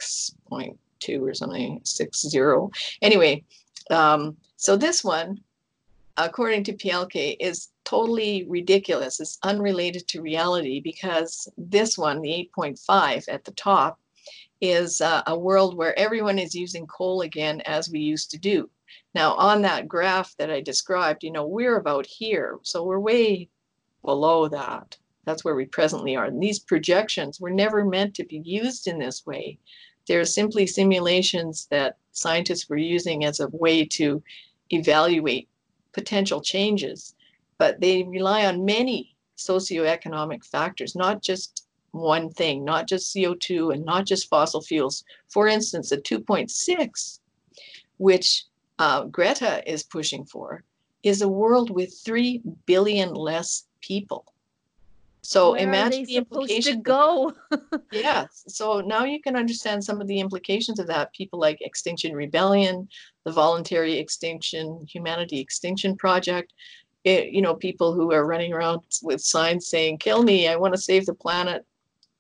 [0.02, 2.72] 6.2 or something, 6.0.
[3.02, 3.44] Anyway,
[3.90, 5.40] um, so this one,
[6.18, 9.20] according to Pielke, is totally ridiculous.
[9.20, 14.00] It's unrelated to reality because this one, the 8.5 at the top,
[14.62, 18.70] is uh, a world where everyone is using coal again as we used to do.
[19.14, 22.60] Now, on that graph that I described, you know, we're about here.
[22.64, 23.50] So we're way
[24.04, 24.98] below that.
[25.26, 26.26] That's where we presently are.
[26.26, 29.58] And these projections were never meant to be used in this way.
[30.08, 34.22] They're simply simulations that scientists were using as a way to
[34.72, 35.50] evaluate
[35.94, 37.16] potential changes,
[37.58, 43.86] but they rely on many socioeconomic factors, not just one thing, not just CO2 and
[43.86, 45.04] not just fossil fuels.
[45.30, 47.20] For instance, a 2.6,
[47.98, 48.46] which
[48.78, 50.64] uh, Greta is pushing for,
[51.04, 54.26] is a world with 3 billion less people.
[55.26, 56.76] So Where imagine the implications.
[56.76, 57.34] To go.
[57.92, 58.44] yes.
[58.48, 61.14] So now you can understand some of the implications of that.
[61.14, 62.88] People like Extinction Rebellion,
[63.24, 66.54] the Voluntary Extinction Humanity Extinction Project.
[67.04, 70.48] It, you know, people who are running around with signs saying "Kill me!
[70.48, 71.66] I want to save the planet."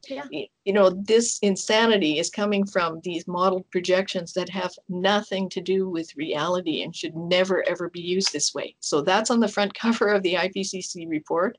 [0.08, 0.26] Yeah.
[0.66, 5.90] You know, this insanity is coming from these modeled projections that have nothing to do
[5.90, 8.76] with reality and should never ever be used this way.
[8.80, 11.58] So that's on the front cover of the IPCC report.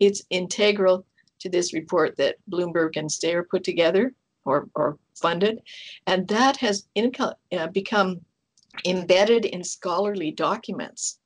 [0.00, 1.04] It's integral
[1.40, 4.14] to this report that Bloomberg and Steyer put together.
[4.46, 5.60] or, or funded.
[6.06, 8.20] And that has inco- uh, become
[8.84, 11.18] embedded in scholarly documents.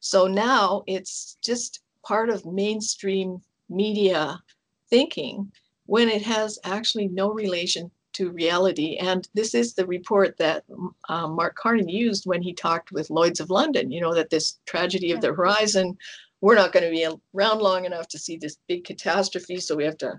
[0.00, 4.40] So now it's just part of mainstream media
[4.88, 5.50] thinking
[5.86, 8.96] when it has actually no relation to reality.
[8.96, 10.64] And this is the report that
[11.08, 14.58] um, Mark Carney used when he talked with Lloyds of London, you know, that this
[14.66, 15.96] tragedy of the horizon,
[16.40, 19.58] we're not going to be around long enough to see this big catastrophe.
[19.58, 20.18] So we have to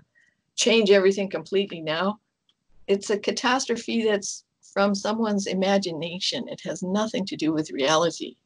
[0.56, 2.20] change everything completely now.
[2.86, 6.48] It's a catastrophe that's from someone's imagination.
[6.48, 8.36] It has nothing to do with reality.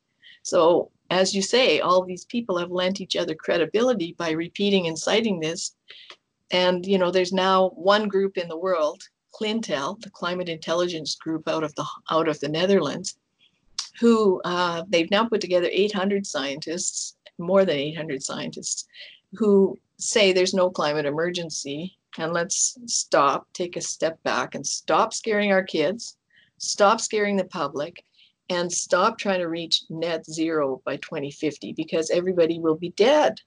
[0.43, 4.99] So, as you say, all these people have lent each other credibility by repeating and
[4.99, 5.75] citing this.
[6.51, 9.03] And, you know, there's now one group in the world
[9.35, 13.19] Clintel, the climate intelligence group out of the out of the Netherlands,
[14.01, 18.87] who uh, they've now put together 800 scientists, more than 800 scientists,
[19.33, 25.13] who say there's no climate emergency and let's stop, take a step back, and stop
[25.13, 26.17] scaring our kids,
[26.59, 28.05] stop scaring the public,
[28.51, 33.41] and stop trying to reach net zero by 2050 because everybody will be dead.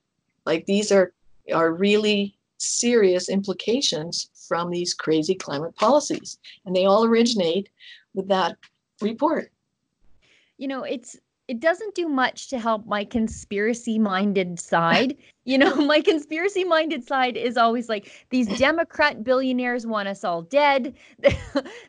[0.46, 1.14] Like these are
[1.54, 6.40] are really serious implications from these crazy climate policies.
[6.66, 7.70] And they all originate
[8.14, 8.58] with that
[9.02, 9.52] report.
[10.58, 11.16] You know, it's
[11.48, 15.18] it doesn't do much to help my conspiracy minded side.
[15.46, 20.42] you know, my conspiracy minded side is always like these Democrat billionaires want us all
[20.42, 20.94] dead.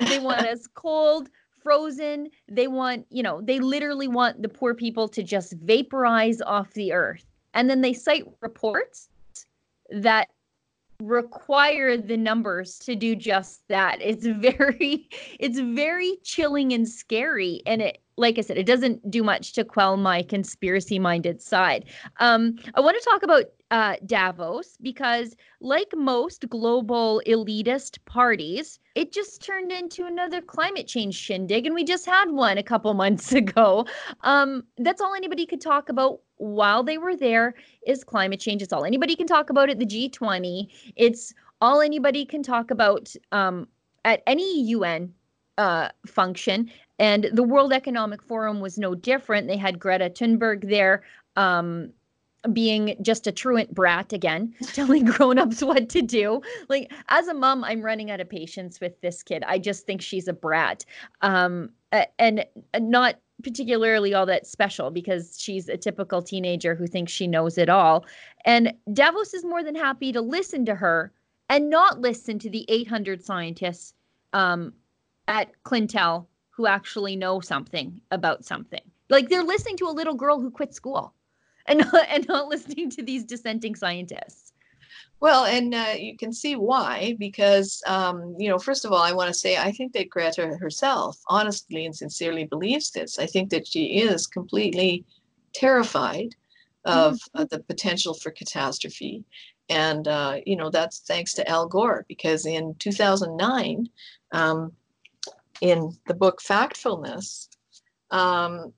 [0.01, 1.29] they want us cold,
[1.63, 2.29] frozen.
[2.49, 6.93] They want, you know, they literally want the poor people to just vaporize off the
[6.93, 7.27] earth.
[7.55, 9.09] And then they cite reports
[9.91, 10.29] that
[11.01, 13.99] require the numbers to do just that.
[14.01, 19.23] It's very it's very chilling and scary and it like I said, it doesn't do
[19.23, 21.85] much to quell my conspiracy minded side.
[22.19, 29.13] Um, I want to talk about uh, Davos because, like most global elitist parties, it
[29.13, 33.33] just turned into another climate change shindig, and we just had one a couple months
[33.33, 33.87] ago.
[34.23, 37.55] Um, that's all anybody could talk about while they were there
[37.87, 38.63] is climate change.
[38.63, 40.69] It's all anybody can talk about at the G20.
[40.97, 43.69] It's all anybody can talk about um,
[44.05, 45.13] at any UN
[45.59, 46.71] uh, function.
[46.99, 49.47] And the World Economic Forum was no different.
[49.47, 51.03] They had Greta Thunberg there.
[51.37, 51.93] Um,
[52.53, 56.41] being just a truant brat again, telling grown-ups what to do.
[56.69, 59.43] Like as a mom, I'm running out of patience with this kid.
[59.47, 60.85] I just think she's a brat.
[61.21, 61.71] Um,
[62.19, 62.45] and
[62.79, 67.69] not particularly all that special because she's a typical teenager who thinks she knows it
[67.69, 68.07] all.
[68.45, 71.13] And Davos is more than happy to listen to her
[71.49, 73.95] and not listen to the 800 scientists
[74.33, 74.73] um,
[75.29, 78.81] at Clintel who actually know something about something.
[79.09, 81.15] Like they're listening to a little girl who quit school
[81.67, 84.53] and not, and not listening to these dissenting scientists.
[85.21, 89.13] Well, and uh, you can see why, because, um, you know, first of all, I
[89.13, 93.19] want to say I think that Greta herself honestly and sincerely believes this.
[93.19, 95.05] I think that she is completely
[95.53, 96.35] terrified
[96.85, 97.41] of mm-hmm.
[97.41, 99.25] uh, the potential for catastrophe.
[99.69, 103.89] And, uh, you know, that's thanks to Al Gore, because in 2009,
[104.33, 104.73] um,
[105.61, 107.49] in the book Factfulness,
[108.11, 108.73] um,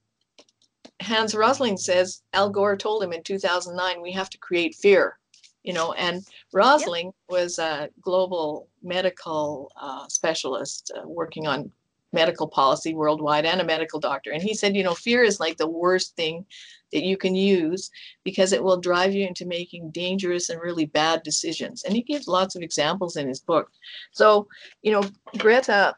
[1.00, 5.18] Hans Rosling says Al Gore told him in 2009, we have to create fear,
[5.62, 7.14] you know, and Rosling yep.
[7.28, 11.70] was a global medical uh, specialist uh, working on
[12.12, 14.32] medical policy worldwide and a medical doctor.
[14.32, 16.44] And he said, you know, fear is like the worst thing
[16.92, 17.90] that you can use
[18.24, 21.84] because it will drive you into making dangerous and really bad decisions.
[21.84, 23.70] And he gives lots of examples in his book.
[24.10, 24.48] So,
[24.82, 25.04] you know,
[25.38, 25.94] Greta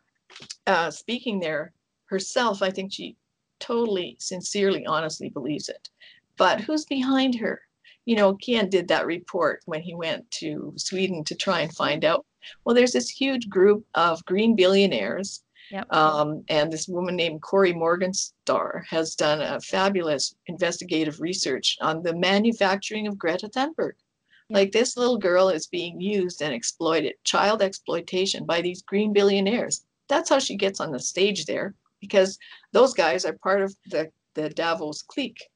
[0.66, 1.73] uh, speaking there
[2.07, 3.16] herself, I think she
[3.59, 5.88] totally, sincerely, honestly believes it.
[6.37, 7.62] But who's behind her?
[8.05, 12.05] You know, Keean did that report when he went to Sweden to try and find
[12.05, 12.27] out.
[12.64, 15.45] Well, there's this huge group of green billionaires.
[15.71, 15.92] Yep.
[15.92, 22.14] Um, and this woman named Cory Morningstar has done a fabulous investigative research on the
[22.14, 23.92] manufacturing of Greta Thunberg.
[24.51, 29.87] Like this little girl is being used and exploited, child exploitation by these green billionaires
[30.12, 32.38] that's how she gets on the stage there because
[32.72, 35.48] those guys are part of the, the Davos clique.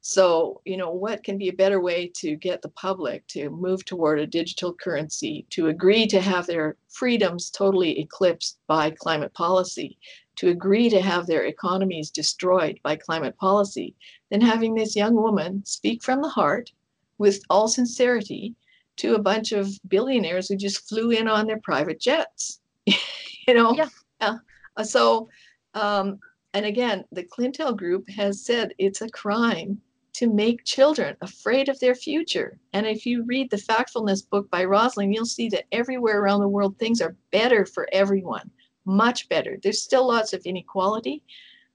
[0.00, 3.84] So, you know, what can be a better way to get the public to move
[3.84, 9.96] toward a digital currency, to agree to have their freedoms totally eclipsed by climate policy,
[10.36, 13.94] to agree to have their economies destroyed by climate policy,
[14.30, 16.72] than having this young woman speak from the heart
[17.18, 18.56] with all sincerity
[18.96, 22.58] to a bunch of billionaires who just flew in on their private jets.
[23.48, 23.74] you know?
[23.74, 23.88] Yeah.
[24.20, 24.38] yeah.
[24.76, 25.28] Uh, so,
[25.74, 26.18] um,
[26.54, 29.80] and again, the Clintel group has said it's a crime
[30.14, 32.58] to make children afraid of their future.
[32.74, 36.48] And if you read the Factfulness book by Rosling, you'll see that everywhere around the
[36.48, 38.50] world things are better for everyone,
[38.84, 39.58] much better.
[39.62, 41.22] There's still lots of inequality,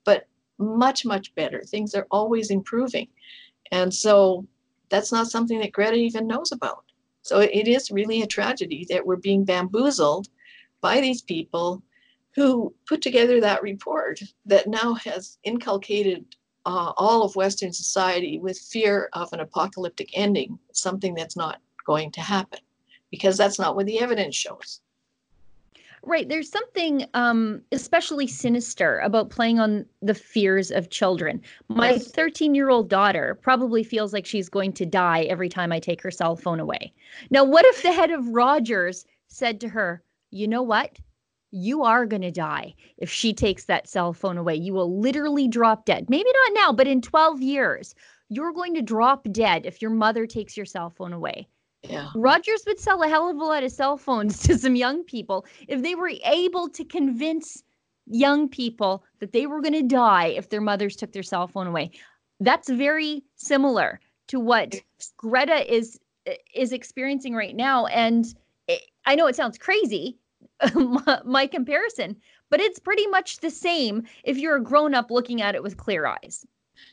[0.04, 0.28] but
[0.60, 1.64] much, much better.
[1.64, 3.08] Things are always improving.
[3.72, 4.46] And so
[4.90, 6.84] that's not something that Greta even knows about.
[7.24, 10.30] So it is really a tragedy that we're being bamboozled
[10.82, 11.84] by these people
[12.36, 16.26] who put together that report that now has inculcated
[16.66, 22.12] uh, all of Western society with fear of an apocalyptic ending, something that's not going
[22.12, 22.60] to happen
[23.10, 24.82] because that's not what the evidence shows.
[26.04, 26.30] Right.
[26.30, 31.42] There's something um, especially sinister about playing on the fears of children.
[31.70, 35.80] My 13 year old daughter probably feels like she's going to die every time I
[35.80, 36.94] take her cell phone away.
[37.30, 40.98] Now, what if the head of Rogers said to her, You know what?
[41.52, 44.56] You are going to die if she takes that cell phone away.
[44.56, 46.10] You will literally drop dead.
[46.10, 47.96] Maybe not now, but in 12 years,
[48.30, 51.48] you're going to drop dead if your mother takes your cell phone away.
[51.84, 52.10] Yeah.
[52.16, 55.46] Rogers would sell a hell of a lot of cell phones to some young people
[55.68, 57.64] if they were able to convince
[58.08, 61.68] young people that they were going to die if their mothers took their cell phone
[61.68, 61.92] away.
[62.40, 64.76] That's very similar to what
[65.18, 66.00] Greta is
[66.54, 68.36] is experiencing right now and
[69.08, 70.20] I know it sounds crazy
[71.24, 72.18] my, comparison,
[72.50, 75.78] but it's pretty much the same if you're a grown up looking at it with
[75.78, 76.46] clear eyes.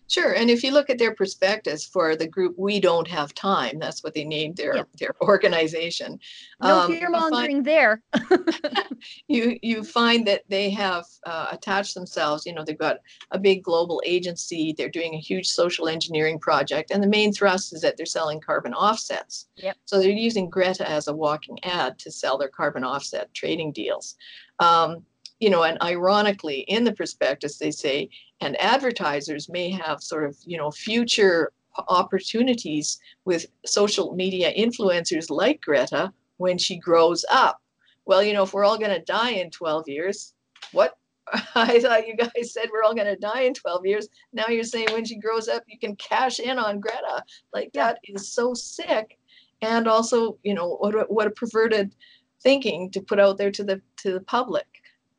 [0.08, 3.78] Sure, and if you look at their prospectus for the group "We Don't Have Time,"
[3.78, 4.88] that's what they named their yep.
[4.98, 6.18] their organization.
[6.62, 8.02] No um, fear mongering there.
[9.28, 12.44] you you find that they have uh, attached themselves.
[12.46, 12.98] You know, they've got
[13.30, 14.74] a big global agency.
[14.76, 18.40] They're doing a huge social engineering project, and the main thrust is that they're selling
[18.40, 19.46] carbon offsets.
[19.56, 19.76] Yep.
[19.84, 24.16] So they're using Greta as a walking ad to sell their carbon offset trading deals.
[24.58, 25.04] Um,
[25.40, 28.08] you know, and ironically, in the prospectus, they say,
[28.44, 31.50] and advertisers may have sort of, you know, future
[31.88, 37.60] opportunities with social media influencers like Greta when she grows up.
[38.04, 40.34] Well, you know, if we're all going to die in 12 years,
[40.72, 40.98] what?
[41.54, 44.08] I thought you guys said we're all going to die in 12 years.
[44.34, 47.24] Now you're saying when she grows up, you can cash in on Greta.
[47.54, 49.18] Like that is so sick.
[49.62, 51.94] And also, you know, what, what a perverted
[52.42, 54.66] thinking to put out there to the to the public.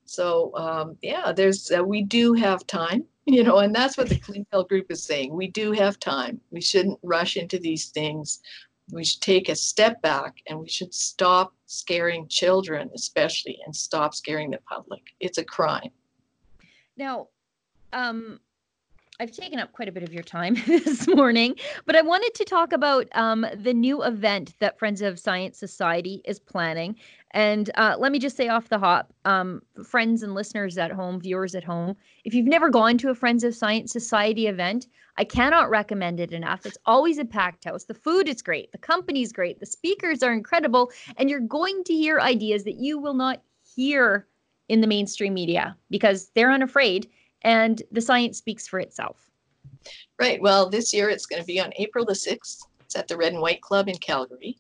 [0.06, 4.20] So um, yeah, there's uh, we do have time, you know, and that's what the
[4.20, 5.34] Clintel group is saying.
[5.34, 6.40] We do have time.
[6.52, 8.42] We shouldn't rush into these things.
[8.92, 14.14] We should take a step back and we should stop scaring children, especially, and stop
[14.14, 15.02] scaring the public.
[15.20, 15.90] It's a crime.
[16.98, 17.30] Now,
[17.94, 18.40] um,
[19.20, 21.56] I've taken up quite a bit of your time this morning,
[21.86, 26.22] but I wanted to talk about um, the new event that Friends of Science Society
[26.26, 26.96] is planning.
[27.36, 31.20] And uh, let me just say off the hop, um, friends and listeners at home,
[31.20, 35.26] viewers at home, if you've never gone to a Friends of Science Society event, I
[35.26, 36.66] cannot recommend it enough.
[36.66, 37.84] It's always a packed house.
[37.84, 41.94] The food is great, the company's great, the speakers are incredible, and you're going to
[41.94, 43.42] hear ideas that you will not
[43.76, 44.28] hear
[44.70, 47.10] in the mainstream media because they're unafraid
[47.42, 49.30] and the science speaks for itself.
[50.18, 50.42] Right.
[50.42, 52.60] Well, this year it's going to be on April the 6th.
[52.80, 54.58] It's at the Red and White Club in Calgary.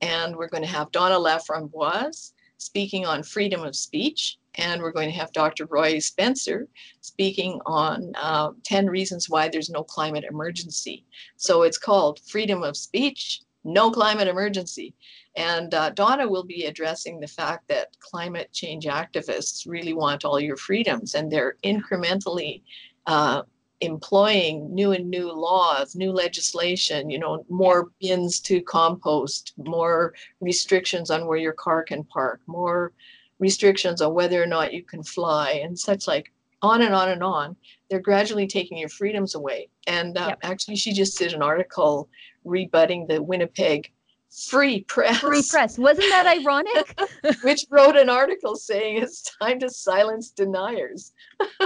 [0.00, 4.38] And we're going to have Donna Laframboise speaking on freedom of speech.
[4.56, 5.66] And we're going to have Dr.
[5.66, 6.68] Roy Spencer
[7.00, 11.04] speaking on uh, 10 reasons why there's no climate emergency.
[11.36, 14.94] So it's called Freedom of Speech, No Climate Emergency.
[15.36, 20.38] And uh, Donna will be addressing the fact that climate change activists really want all
[20.38, 22.62] your freedoms and they're incrementally
[23.06, 23.42] uh,
[23.84, 31.10] employing new and new laws, new legislation, you know, more bins to compost, more restrictions
[31.10, 32.92] on where your car can park, more
[33.38, 36.32] restrictions on whether or not you can fly, and such like
[36.62, 37.56] on and on and on.
[37.88, 39.68] They're gradually taking your freedoms away.
[39.86, 40.38] And uh, yep.
[40.42, 42.08] actually, she just did an article
[42.44, 43.90] rebutting the Winnipeg
[44.34, 45.20] Free Press.
[45.20, 45.78] Free Press.
[45.78, 46.98] Wasn't that ironic?
[47.42, 51.12] which wrote an article saying it's time to silence deniers.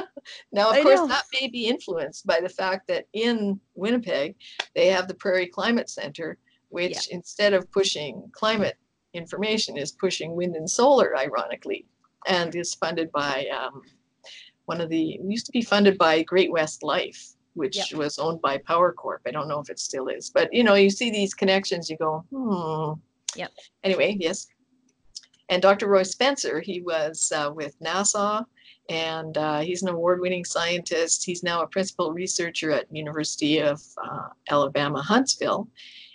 [0.52, 1.06] now, of I course, know.
[1.08, 4.36] that may be influenced by the fact that in Winnipeg,
[4.74, 6.36] they have the Prairie Climate Center,
[6.68, 7.16] which yeah.
[7.16, 8.76] instead of pushing climate
[9.14, 11.86] information, is pushing wind and solar, ironically,
[12.26, 13.80] and is funded by um,
[14.66, 17.98] one of the, used to be funded by Great West Life which yep.
[17.98, 19.22] was owned by Power Corp.
[19.26, 21.96] I don't know if it still is, but you know, you see these connections, you
[21.96, 23.00] go, hmm.
[23.36, 23.52] Yep.
[23.84, 24.46] Anyway, yes.
[25.50, 25.88] And Dr.
[25.88, 28.44] Roy Spencer, he was uh, with NASA,
[28.88, 31.24] and uh, he's an award-winning scientist.
[31.24, 35.68] He's now a principal researcher at University of uh, Alabama Huntsville,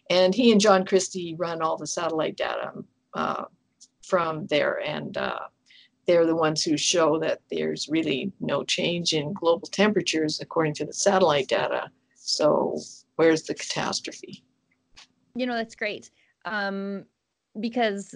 [0.10, 2.72] and he and John Christy run all the satellite data
[3.14, 3.46] uh,
[4.04, 4.82] from there.
[4.86, 5.40] And uh,
[6.06, 10.86] they're the ones who show that there's really no change in global temperatures according to
[10.86, 11.90] the satellite data.
[12.16, 12.80] So
[13.16, 14.44] where's the catastrophe?
[15.36, 16.12] You know, that's great.
[16.46, 17.06] Um,
[17.60, 18.16] because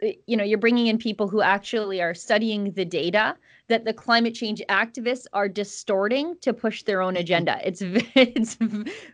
[0.00, 4.34] you know you're bringing in people who actually are studying the data that the climate
[4.34, 8.56] change activists are distorting to push their own agenda it's it's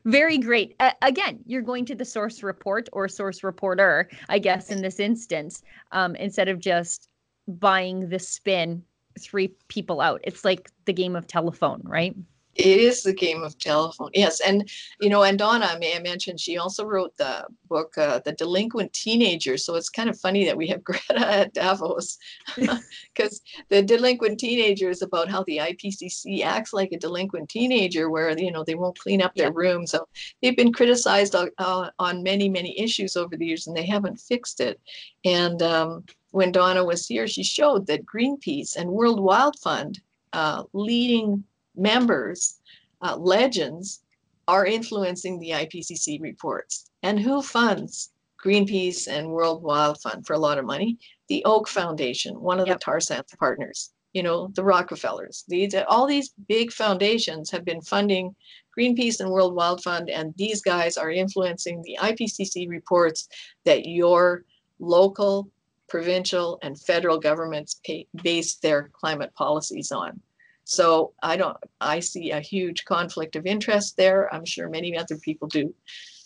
[0.05, 4.71] very great uh, again you're going to the source report or source reporter i guess
[4.71, 5.63] in this instance
[5.93, 7.09] um, instead of just
[7.47, 8.83] buying the spin
[9.19, 12.17] three people out it's like the game of telephone right
[12.57, 14.11] it is the game of telephone.
[14.15, 14.69] Yes, and
[15.01, 18.93] you know, and Donna, may I mention, she also wrote the book, uh, "The Delinquent
[18.93, 22.17] Teenager." So it's kind of funny that we have Greta at Davos,
[22.57, 23.41] because
[23.71, 28.53] the delinquent teenager is about how the IPCC acts like a delinquent teenager, where you
[28.53, 29.53] know they won't clean up their yeah.
[29.55, 29.87] room.
[29.87, 30.07] So
[30.41, 34.61] they've been criticized uh, on many, many issues over the years, and they haven't fixed
[34.61, 34.81] it.
[35.25, 36.05] And um,
[36.35, 40.01] when Donna was here, she showed that Greenpeace and World Wild Fund,
[40.33, 41.45] uh, leading
[41.77, 42.59] members,
[43.03, 44.03] uh, legends,
[44.49, 46.91] are influencing the IPCC reports.
[47.05, 48.11] And who funds
[48.45, 50.99] Greenpeace and World Wild Fund for a lot of money?
[51.29, 52.81] The Oak Foundation, one of yep.
[52.81, 53.93] the tar sands partners.
[54.13, 55.45] You know, the Rockefellers.
[55.47, 58.35] These all these big foundations have been funding
[58.77, 63.29] Greenpeace and World Wild Fund, and these guys are influencing the IPCC reports
[63.65, 64.45] that your
[64.81, 65.49] local,
[65.89, 67.81] provincial, and federal governments
[68.23, 70.21] base their climate policies on.
[70.65, 74.33] So I don't, I see a huge conflict of interest there.
[74.35, 75.75] I'm sure many other people do.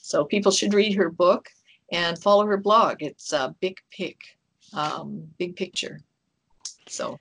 [0.03, 1.49] So people should read her book
[1.91, 3.03] and follow her blog.
[3.03, 4.19] It's a big pick,
[4.73, 6.01] um, big picture.
[6.87, 7.19] So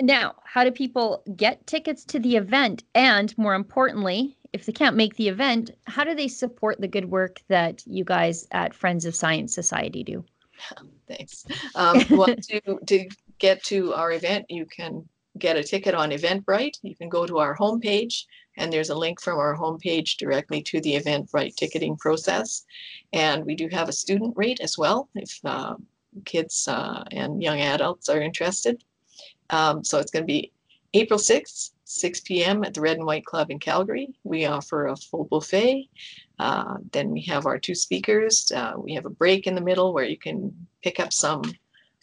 [0.00, 2.84] now, how do people get tickets to the event?
[2.94, 7.10] And more importantly, if they can't make the event, how do they support the good
[7.10, 10.24] work that you guys at Friends of Science Society do?
[11.08, 11.44] Thanks.
[11.74, 16.78] Um, well, to, to get to our event, you can get a ticket on Eventbrite,
[16.82, 18.24] you can go to our homepage
[18.56, 22.64] and there's a link from our homepage directly to the Eventbrite ticketing process.
[23.12, 25.76] And we do have a student rate as well if uh,
[26.24, 28.82] kids uh, and young adults are interested.
[29.50, 30.52] Um, so it's going to be
[30.94, 32.64] April 6th, 6 p.m.
[32.64, 34.08] at the Red and White Club in Calgary.
[34.24, 35.88] We offer a full buffet.
[36.38, 38.50] Uh, then we have our two speakers.
[38.54, 41.42] Uh, we have a break in the middle where you can pick up some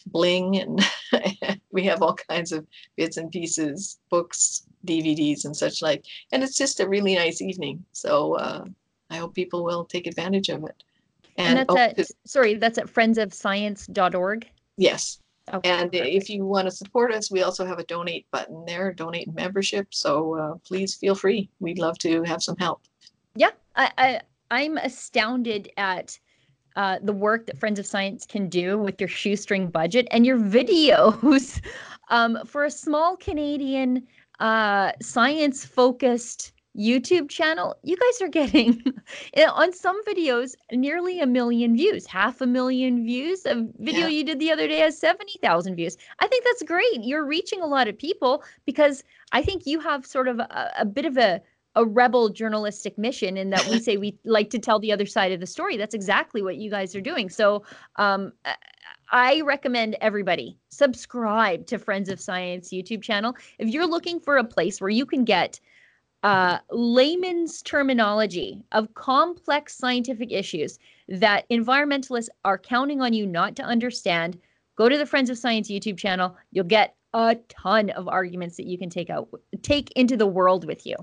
[0.08, 0.86] bling and
[1.72, 2.66] we have all kinds of
[2.96, 6.06] bits and pieces books dvds and such like.
[6.32, 7.84] And it's just a really nice evening.
[7.92, 8.66] So uh,
[9.10, 10.84] i hope people will take advantage of it.
[11.38, 15.20] And, and that's oh, at sorry that's at friendsofscience.org yes.
[15.54, 15.70] Okay.
[15.70, 19.34] and if you want to support us we also have a donate button there donate
[19.34, 19.94] membership.
[19.94, 21.50] So uh, please feel free.
[21.60, 22.82] We'd love to have some help.
[23.36, 24.22] Yeah i, I
[24.52, 26.20] i'm astounded at
[26.76, 30.38] uh, the work that Friends of Science can do with your shoestring budget and your
[30.38, 31.62] videos
[32.10, 34.06] um, for a small Canadian
[34.40, 37.76] uh, science focused YouTube channel.
[37.84, 38.84] You guys are getting
[39.54, 43.46] on some videos nearly a million views, half a million views.
[43.46, 44.08] A video yeah.
[44.08, 45.96] you did the other day has 70,000 views.
[46.20, 47.02] I think that's great.
[47.02, 50.86] You're reaching a lot of people because I think you have sort of a, a
[50.86, 51.42] bit of a
[51.76, 55.32] a rebel journalistic mission in that we say we like to tell the other side
[55.32, 55.78] of the story.
[55.78, 57.30] That's exactly what you guys are doing.
[57.30, 57.64] So
[57.98, 58.34] um,
[59.12, 63.36] I recommend everybody subscribe to Friends of Science YouTube channel.
[63.60, 65.60] If you're looking for a place where you can get
[66.24, 73.64] uh, layman's terminology of complex scientific issues that environmentalists are counting on you not to
[73.64, 74.40] understand,
[74.76, 76.36] go to the Friends of Science YouTube channel.
[76.52, 79.30] You'll get a ton of arguments that you can take out,
[79.62, 80.96] take into the world with you.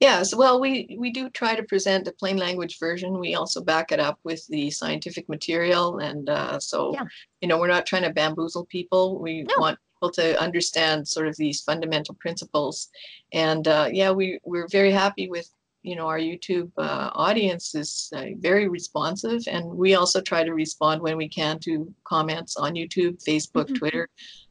[0.00, 3.18] Yes, well, we, we do try to present a plain language version.
[3.18, 5.98] We also back it up with the scientific material.
[5.98, 7.04] And uh, so, yeah.
[7.40, 9.18] you know, we're not trying to bamboozle people.
[9.18, 9.54] We no.
[9.58, 12.88] want people to understand sort of these fundamental principles.
[13.32, 15.48] And uh, yeah, we, we're very happy with,
[15.82, 19.42] you know, our YouTube uh, audience is uh, very responsive.
[19.46, 23.74] And we also try to respond when we can to comments on YouTube, Facebook, mm-hmm.
[23.74, 24.08] Twitter.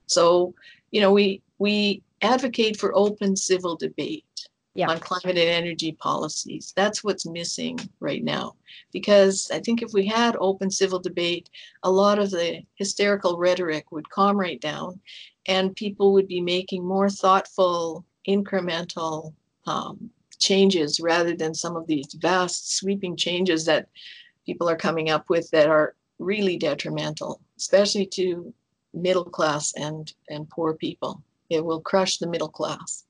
[0.08, 0.54] So,
[0.92, 4.24] you know, we, we advocate for open civil debate
[4.76, 4.90] yeah.
[4.90, 6.74] on climate and energy policies.
[6.76, 8.56] That's what's missing right now.
[8.92, 11.50] Because I think if we had open civil debate,
[11.84, 15.00] a lot of the hysterical rhetoric would calm right down
[15.48, 19.34] and people would be making more thoughtful, incremental
[19.66, 20.10] um,
[20.40, 23.88] changes rather than some of these vast, sweeping changes that
[24.46, 28.54] people are coming up with that are really detrimental, especially to
[28.94, 31.24] middle class and, and poor people.
[31.50, 33.05] It will crush the middle class.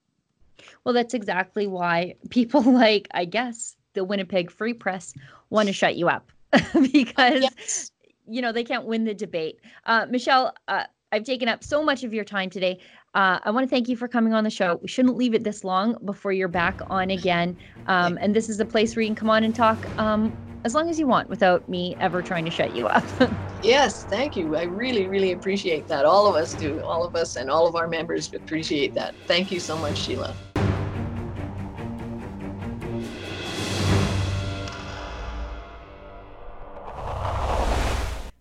[0.84, 5.14] Well, that's exactly why people like, I guess, the Winnipeg Free Press
[5.50, 6.32] want to shut you up
[6.92, 7.92] because, yes.
[8.28, 9.60] you know, they can't win the debate.
[9.86, 12.80] Uh, Michelle, uh, I've taken up so much of your time today.
[13.14, 14.80] uh, I want to thank you for coming on the show.
[14.82, 17.58] We shouldn't leave it this long before you're back on again.
[17.88, 20.36] Um, and this is a place where you can come on and talk um,
[20.66, 23.06] as long as you want without me ever trying to shut you up.
[23.64, 24.56] yes, thank you.
[24.58, 26.04] I really, really appreciate that.
[26.04, 26.82] All of us do.
[26.82, 29.16] All of us and all of our members appreciate that.
[29.28, 30.36] Thank you so much, Sheila.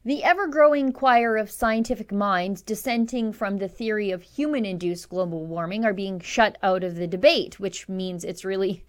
[0.06, 5.46] The ever growing choir of scientific minds dissenting from the theory of human induced global
[5.46, 8.84] warming are being shut out of the debate, which means it's really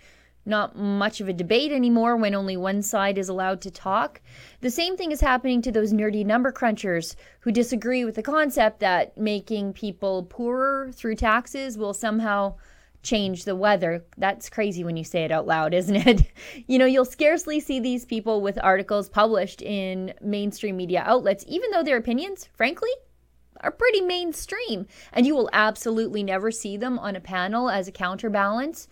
[0.46, 4.20] not much of a debate anymore when only one side is allowed to talk.
[4.60, 8.82] The same thing is happening to those nerdy number crunchers who disagree with the concept
[8.82, 12.56] that making people poorer through taxes will somehow
[13.06, 14.04] change the weather.
[14.18, 16.32] That's crazy when you say it out loud, isn't it?
[16.68, 21.72] you know, you'll scarcely see these people with articles published in mainstream media outlets, even
[21.72, 22.92] though their opinions, frankly,
[23.62, 24.88] are pretty mainstream.
[25.14, 28.88] And you will absolutely never see them on a panel as a counterbalance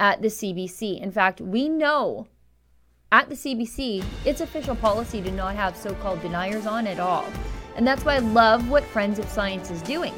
[0.00, 1.00] at the CBC.
[1.00, 2.26] In fact, we know
[3.10, 7.24] at the CBC, it's official policy to not have so called deniers on at all.
[7.76, 10.12] And that's why I love what Friends of Science is doing.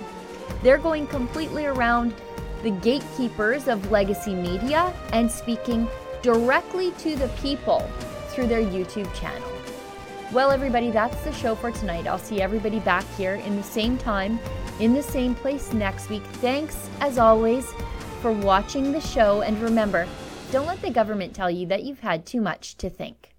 [0.62, 2.14] They're going completely around
[2.62, 5.88] the gatekeepers of legacy media and speaking
[6.22, 7.80] directly to the people
[8.28, 9.48] through their YouTube channel.
[10.32, 12.06] Well, everybody, that's the show for tonight.
[12.06, 14.38] I'll see everybody back here in the same time,
[14.78, 16.22] in the same place next week.
[16.34, 17.72] Thanks, as always,
[18.20, 19.42] for watching the show.
[19.42, 20.06] And remember,
[20.52, 23.34] don't let the government tell you that you've had too much to think.